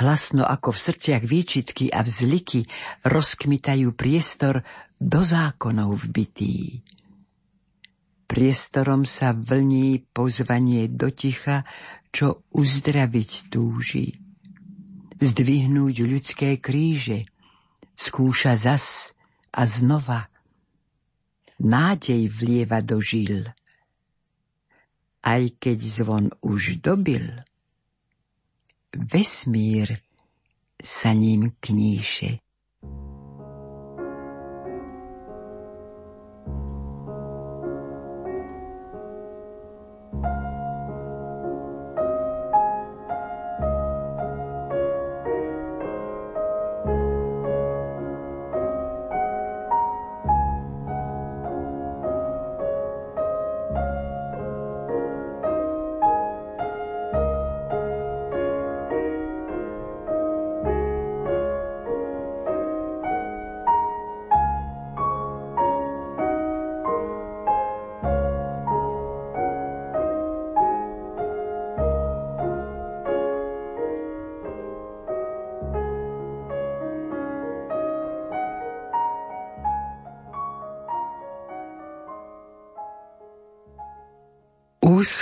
Hlasno 0.00 0.44
ako 0.44 0.72
v 0.72 0.82
srdciach 0.88 1.24
výčitky 1.24 1.92
a 1.92 2.00
vzliky 2.00 2.64
rozkmitajú 3.04 3.92
priestor 3.92 4.64
do 4.96 5.20
zákonov 5.20 6.08
vbitý. 6.08 6.80
Priestorom 8.26 9.06
sa 9.06 9.36
vlní 9.36 10.02
pozvanie 10.10 10.90
do 10.90 11.12
ticha, 11.12 11.62
čo 12.10 12.42
uzdraviť 12.50 13.52
túži. 13.52 14.16
Zdvihnúť 15.20 15.96
ľudské 16.02 16.56
kríže, 16.58 17.28
skúša 17.94 18.56
zas 18.56 19.15
a 19.56 19.62
znova 19.64 20.28
nádej 21.56 22.28
vlieva 22.28 22.84
do 22.84 23.00
žil. 23.00 23.48
Aj 25.24 25.42
keď 25.58 25.78
zvon 25.80 26.24
už 26.44 26.78
dobil, 26.84 27.42
vesmír 28.92 29.98
sa 30.78 31.16
ním 31.16 31.56
kníše. 31.58 32.45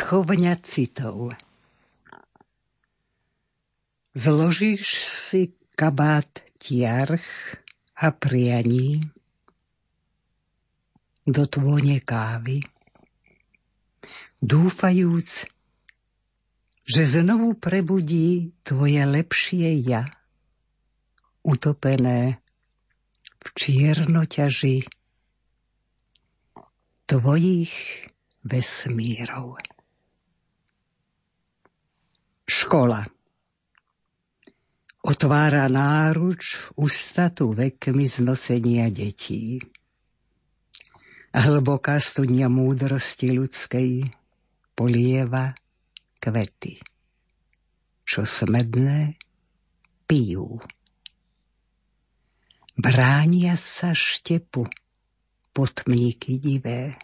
Úschovňa 0.05 0.61
citov 0.61 1.32
Zložíš 4.12 5.00
si 5.00 5.57
kabát 5.72 6.44
tiarch 6.61 7.57
a 7.96 8.12
prianí 8.12 9.00
do 11.24 11.48
tvône 11.48 12.05
kávy, 12.05 12.68
dúfajúc, 14.44 15.48
že 16.84 17.02
znovu 17.09 17.57
prebudí 17.57 18.52
tvoje 18.61 19.00
lepšie 19.09 19.88
ja, 19.88 20.05
utopené 21.40 22.44
v 23.40 23.46
čiernoťaži 23.57 24.84
tvojich 27.09 27.72
vesmírov. 28.44 29.74
Škola 32.45 33.05
otvára 35.05 35.68
náruč 35.68 36.57
v 36.57 36.64
ustatu 36.84 37.53
vekmi 37.53 38.05
znosenia 38.09 38.88
detí. 38.88 39.61
Hlboká 41.34 41.99
studnia 41.99 42.47
múdrosti 42.47 43.34
ľudskej 43.34 44.07
polieva 44.78 45.57
kvety, 46.22 46.78
čo 48.07 48.22
smedné 48.22 49.18
pijú. 50.07 50.62
Bránia 52.78 53.59
sa 53.59 53.90
štepu 53.90 54.68
potmíky 55.51 56.38
divé 56.38 56.95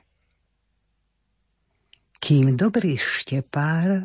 kým 2.20 2.52
dobrý 2.54 3.00
štepár, 3.00 4.04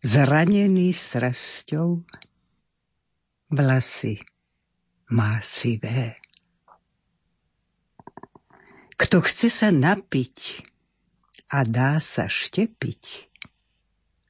zranený 0.00 0.96
srasťou, 0.96 2.00
vlasy 3.52 4.16
má 5.12 5.44
sivé. 5.44 6.16
Kto 8.96 9.20
chce 9.24 9.48
sa 9.52 9.68
napiť 9.68 10.64
a 11.52 11.64
dá 11.68 12.00
sa 12.00 12.28
štepiť, 12.28 13.28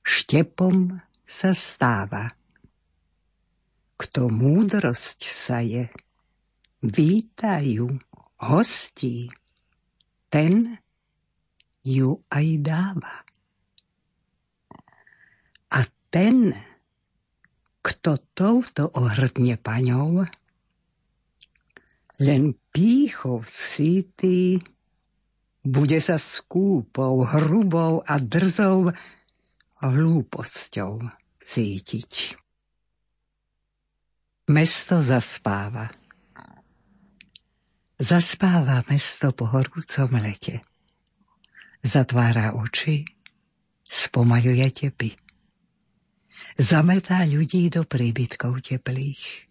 štepom 0.02 0.98
sa 1.26 1.54
stáva. 1.54 2.34
Kto 3.94 4.32
múdrosť 4.32 5.20
sa 5.22 5.62
je, 5.62 5.86
vítajú 6.82 7.94
hostí, 8.40 9.28
ten 10.32 10.80
ju 11.84 12.24
aj 12.32 12.46
dáva. 12.64 13.29
Ten, 16.10 16.52
kto 17.80 18.18
touto 18.34 18.90
ohrdne 18.98 19.54
paňou, 19.54 20.26
len 22.20 22.42
pýchou 22.74 23.46
síty, 23.46 24.60
bude 25.64 25.98
sa 26.02 26.18
skúpou, 26.18 27.24
hrubou 27.24 28.02
a 28.02 28.18
drzou 28.18 28.90
hlúposťou 29.80 31.00
cítiť. 31.40 32.36
Mesto 34.50 34.98
zaspáva. 34.98 35.88
Zaspáva 38.00 38.82
mesto 38.90 39.30
po 39.30 39.46
horúcom 39.46 40.10
lete. 40.18 40.64
Zatvára 41.86 42.56
oči, 42.56 43.06
spomaľuje 43.86 44.66
tepy. 44.74 45.29
Zametá 46.60 47.24
ľudí 47.24 47.72
do 47.72 47.88
príbytkov 47.88 48.64
teplých. 48.64 49.48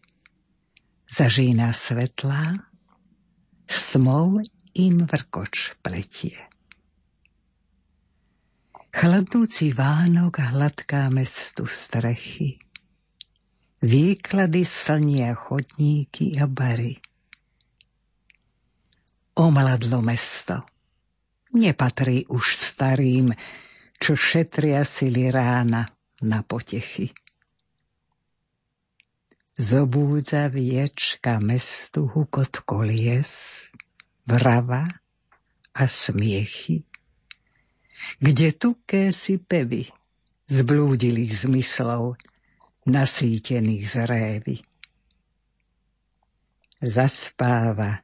Zažína 1.10 1.74
svetlá, 1.74 2.70
smol 3.66 4.46
im 4.78 5.10
vrkoč 5.10 5.80
pletie. 5.82 6.38
Chladnúci 8.90 9.74
Vánok 9.74 10.42
hladká 10.42 11.14
mestu 11.14 11.70
strechy 11.70 12.58
Výklady 13.80 14.68
slnia 14.68 15.32
chodníky 15.40 16.36
a 16.36 16.52
bary. 16.52 17.00
Omladlo 19.40 20.04
mesto. 20.04 20.68
Nepatrí 21.56 22.28
už 22.28 22.44
starým, 22.60 23.32
čo 23.96 24.20
šetria 24.20 24.84
sily 24.84 25.32
rána 25.32 25.88
na 26.24 26.44
potechy. 26.44 27.12
Zobúdza 29.60 30.48
viečka 30.48 31.44
mestu 31.44 32.08
hukot 32.08 32.64
kolies, 32.64 33.68
vrava 34.24 34.88
a 35.76 35.84
smiechy, 35.84 36.88
kde 38.24 38.56
tuké 38.56 39.12
si 39.12 39.36
pevy 39.36 39.84
zblúdilých 40.48 41.44
zmyslov 41.44 42.16
nasýtených 42.88 43.84
z 43.84 43.96
révy. 44.08 44.58
Zaspáva 46.80 48.02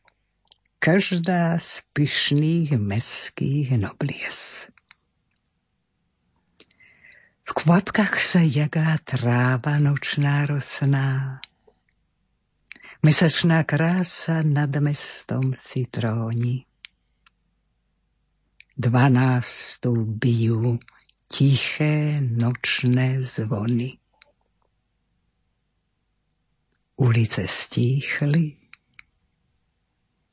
každá 0.83 1.55
z 1.55 1.87
pyšných 1.95 2.75
meských 2.75 3.79
noblies. 3.79 4.67
V 7.45 7.51
kvapkách 7.53 8.17
sa 8.17 8.41
jagá 8.41 8.97
tráva 9.05 9.77
nočná 9.77 10.49
rosná. 10.49 11.37
Mesačná 13.05 13.61
krása 13.61 14.41
nad 14.41 14.73
mestom 14.81 15.53
si 15.53 15.85
tróni. 15.85 16.65
Dvanástu 18.73 19.93
bijú 19.93 20.81
tiché 21.29 22.17
nočné 22.17 23.21
zvony. 23.29 23.93
Ulice 26.97 27.45
stíchli, 27.45 28.57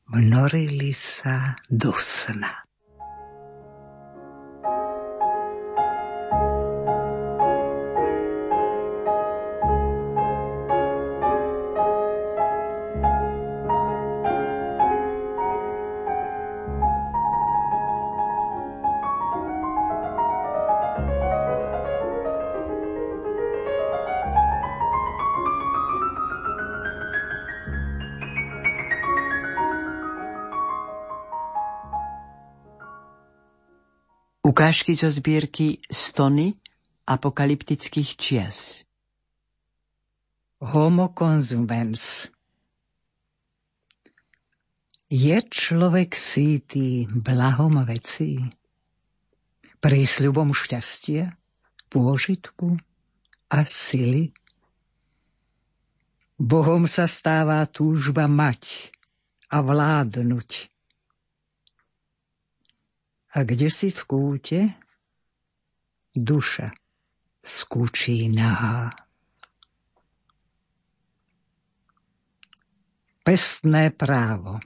vnorili 0.09 0.97
sa 0.97 1.61
do 1.69 1.93
sna. 1.93 2.62
Ukážky 34.53 34.93
zo 34.93 35.09
zbierky 35.09 35.81
Stony 35.89 36.53
apokalyptických 37.09 38.21
čias. 38.21 38.85
Homo 40.61 41.17
consumens. 41.17 42.29
Je 45.09 45.41
človek 45.41 46.13
sítý 46.13 47.09
blahom 47.09 47.81
vecí, 47.89 48.45
prísľubom 49.81 50.53
šťastia, 50.53 51.33
pôžitku 51.89 52.77
a 53.49 53.65
sily? 53.65 54.37
Bohom 56.37 56.85
sa 56.85 57.09
stáva 57.09 57.65
túžba 57.73 58.29
mať 58.29 58.93
a 59.49 59.65
vládnuť 59.65 60.72
a 63.33 63.39
kde 63.49 63.69
si 63.73 63.89
v 63.89 64.01
kúte 64.05 64.61
duša 66.13 66.77
skúčí 67.41 68.29
nahá. 68.29 68.93
Pestné 73.23 73.95
právo 73.95 74.61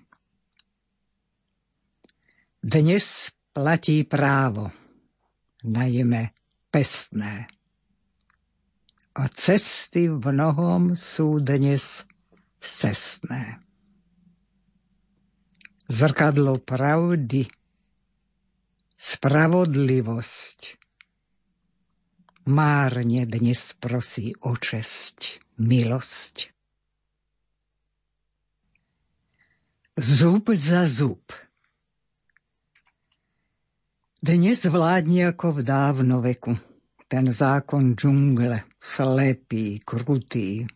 Dnes 2.66 3.30
platí 3.54 4.02
právo, 4.02 4.74
najmä 5.62 6.34
pestné. 6.66 7.46
A 9.14 9.22
cesty 9.30 10.10
v 10.10 10.18
mnohom 10.18 10.98
sú 10.98 11.38
dnes 11.38 12.02
cestné. 12.58 13.62
Zrkadlo 15.86 16.58
pravdy 16.58 17.46
Spravodlivosť 19.06 20.82
márne 22.50 23.22
dnes 23.22 23.70
prosí 23.78 24.34
o 24.42 24.58
česť, 24.58 25.46
milosť. 25.62 26.50
Zub 29.94 30.50
za 30.58 30.90
zub. 30.90 31.22
Dnes 34.18 34.66
vládne 34.66 35.30
ako 35.30 35.54
v 35.54 35.60
dávnoveku 35.62 36.52
ten 37.06 37.30
zákon 37.30 37.94
džungle, 37.94 38.66
slepý, 38.82 39.86
krutý. 39.86 40.66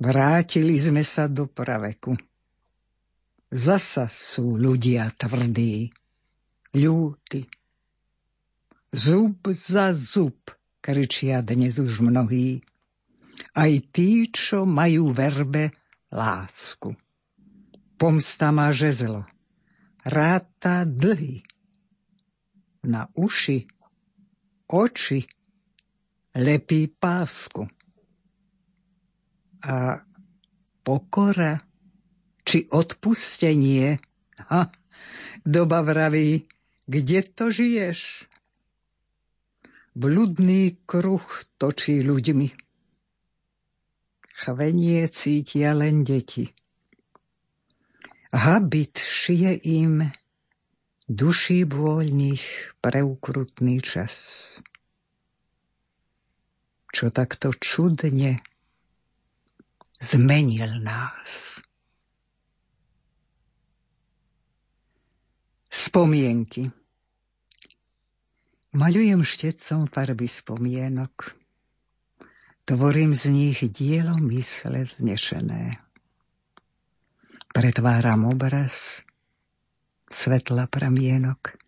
Vrátili 0.00 0.80
sme 0.80 1.04
sa 1.04 1.28
do 1.28 1.44
praveku. 1.44 2.16
Zasa 3.52 4.08
sú 4.08 4.56
ľudia 4.56 5.12
tvrdí 5.12 5.92
ľúty. 6.74 7.46
Zub 8.94 9.42
za 9.50 9.94
zub, 9.94 10.54
kričia 10.82 11.42
dnes 11.42 11.78
už 11.78 12.02
mnohí, 12.02 12.62
aj 13.54 13.72
tí, 13.94 14.26
čo 14.30 14.66
majú 14.66 15.10
verbe 15.14 15.74
lásku. 16.10 16.94
Pomsta 17.94 18.50
má 18.50 18.74
žezlo, 18.74 19.26
ráta 20.02 20.82
dlhy, 20.86 21.42
na 22.84 23.08
uši, 23.14 23.66
oči, 24.68 25.24
lepí 26.36 26.90
pásku. 26.90 27.66
A 29.64 30.04
pokora, 30.84 31.56
či 32.44 32.68
odpustenie, 32.68 33.96
ha, 34.52 34.68
doba 35.40 35.80
vraví, 35.80 36.44
kde 36.84 37.20
to 37.22 37.48
žiješ? 37.48 38.28
Bludný 39.94 40.76
kruh 40.84 41.24
točí 41.56 42.02
ľuďmi. 42.02 42.48
Chvenie 44.34 45.06
cítia 45.08 45.72
len 45.72 46.02
deti. 46.02 46.50
Habit 48.34 48.98
šije 48.98 49.62
im 49.78 50.10
duší 51.06 51.62
bôľných 51.62 52.44
preukrutný 52.82 53.78
čas. 53.78 54.14
Čo 56.90 57.14
takto 57.14 57.54
čudne 57.54 58.42
zmenil 60.02 60.82
nás. 60.82 61.62
Spomienky. 65.74 66.70
Maľujem 68.78 69.26
štetcom 69.26 69.90
farby 69.90 70.30
spomienok. 70.30 71.34
Tvorím 72.62 73.10
z 73.10 73.24
nich 73.34 73.58
dielo 73.74 74.14
mysle 74.22 74.86
vznešené. 74.86 75.82
Pretváram 77.50 78.22
obraz 78.30 79.02
svetla 80.14 80.70
pramienok. 80.70 81.58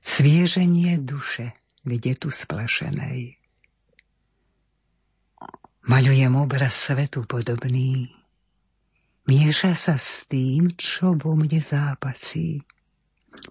Svieženie 0.00 0.96
duše, 0.96 1.52
kde 1.84 2.16
tu 2.16 2.32
splašenej. 2.32 3.36
Maľujem 5.84 6.32
obraz 6.32 6.72
svetu 6.72 7.28
podobný. 7.28 8.08
Mieša 9.28 9.76
sa 9.76 10.00
s 10.00 10.24
tým, 10.32 10.72
čo 10.80 11.12
vo 11.12 11.36
mne 11.36 11.60
zápasí 11.60 12.64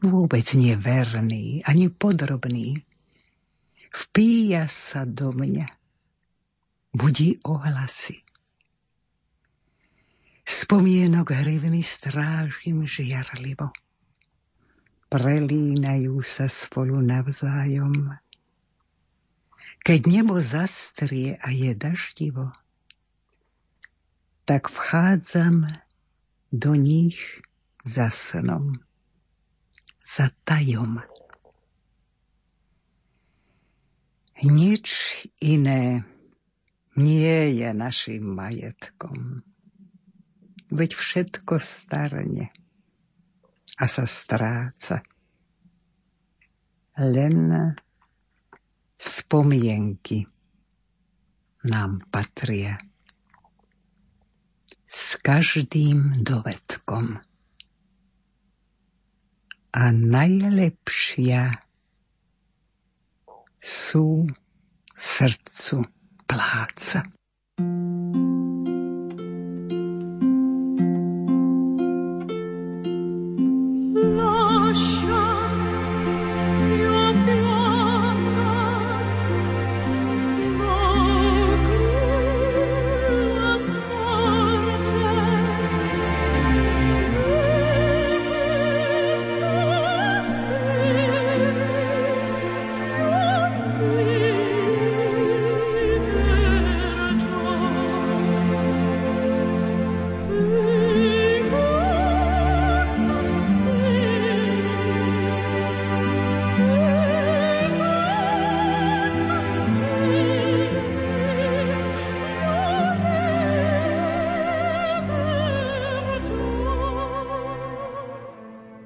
vôbec 0.01 0.45
nie 0.53 0.75
verný, 0.77 1.65
ani 1.65 1.89
podrobný. 1.89 2.83
Vpíja 3.89 4.67
sa 4.67 5.07
do 5.07 5.31
mňa, 5.31 5.67
budí 6.91 7.39
ohlasy. 7.47 8.21
Spomienok 10.45 11.33
hrivny 11.33 11.81
strážim 11.81 12.85
žiarlivo. 12.85 13.73
Prelínajú 15.09 16.21
sa 16.21 16.45
spolu 16.45 17.01
navzájom. 17.01 18.13
Keď 19.81 20.01
nebo 20.09 20.37
zastrie 20.41 21.37
a 21.41 21.49
je 21.49 21.71
daždivo, 21.73 22.53
tak 24.45 24.69
vchádzam 24.69 25.71
do 26.53 26.77
nich 26.77 27.41
za 27.85 28.13
snom 28.13 28.84
za 30.05 30.29
tajom. 30.45 31.01
Nič 34.45 34.87
iné 35.41 36.05
nie 36.93 37.57
je 37.57 37.69
našim 37.73 38.37
majetkom. 38.37 39.41
Veď 40.69 40.91
všetko 40.93 41.57
starne 41.57 42.53
a 43.75 43.85
sa 43.89 44.05
stráca. 44.05 45.01
Len 46.95 47.75
spomienky 48.95 50.23
nám 51.67 52.05
patria. 52.07 52.79
S 54.85 55.19
každým 55.19 56.23
dovedkom 56.23 57.19
a 59.75 59.91
najlepšia 59.91 61.51
sú 63.59 64.23
srdcu 64.95 65.83
pláca. 66.23 67.03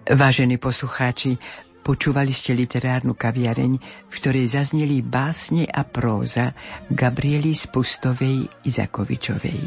Vážení 0.10 0.58
poslucháči, 0.58 1.38
počúvali 1.86 2.34
ste 2.34 2.58
literárnu 2.58 3.14
kaviareň, 3.14 3.78
v 4.10 4.14
ktorej 4.18 4.58
zazneli 4.58 5.06
básne 5.06 5.70
a 5.70 5.86
próza 5.86 6.58
Gabriely 6.90 7.54
Spustovej 7.54 8.50
Izakovičovej. 8.66 9.62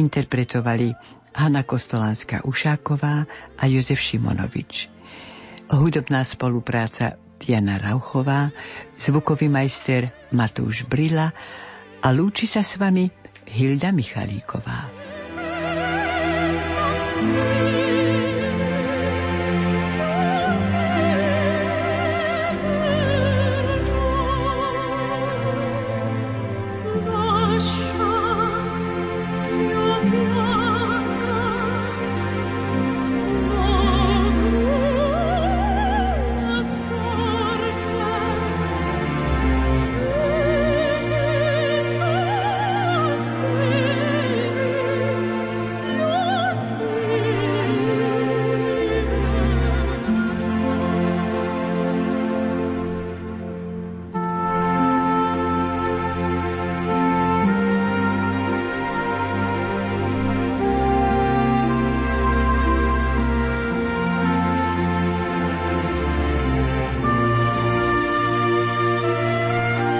Interpretovali 0.00 0.96
Hanna 1.36 1.60
Kostolánska 1.68 2.48
Ušáková 2.48 3.28
a 3.60 3.64
Jozef 3.68 4.00
Šimonovič. 4.00 4.88
Hudobná 5.68 6.24
spolupráca 6.24 7.20
Tiana 7.36 7.76
Rauchová, 7.76 8.48
zvukový 8.96 9.52
majster 9.52 10.32
Matúš 10.32 10.88
Brila 10.88 11.28
a 12.00 12.08
lúči 12.16 12.48
sa 12.48 12.64
s 12.64 12.80
vami 12.80 13.12
Hilda 13.44 13.92
Michalíková. 13.92 15.04
Thank 17.22 17.91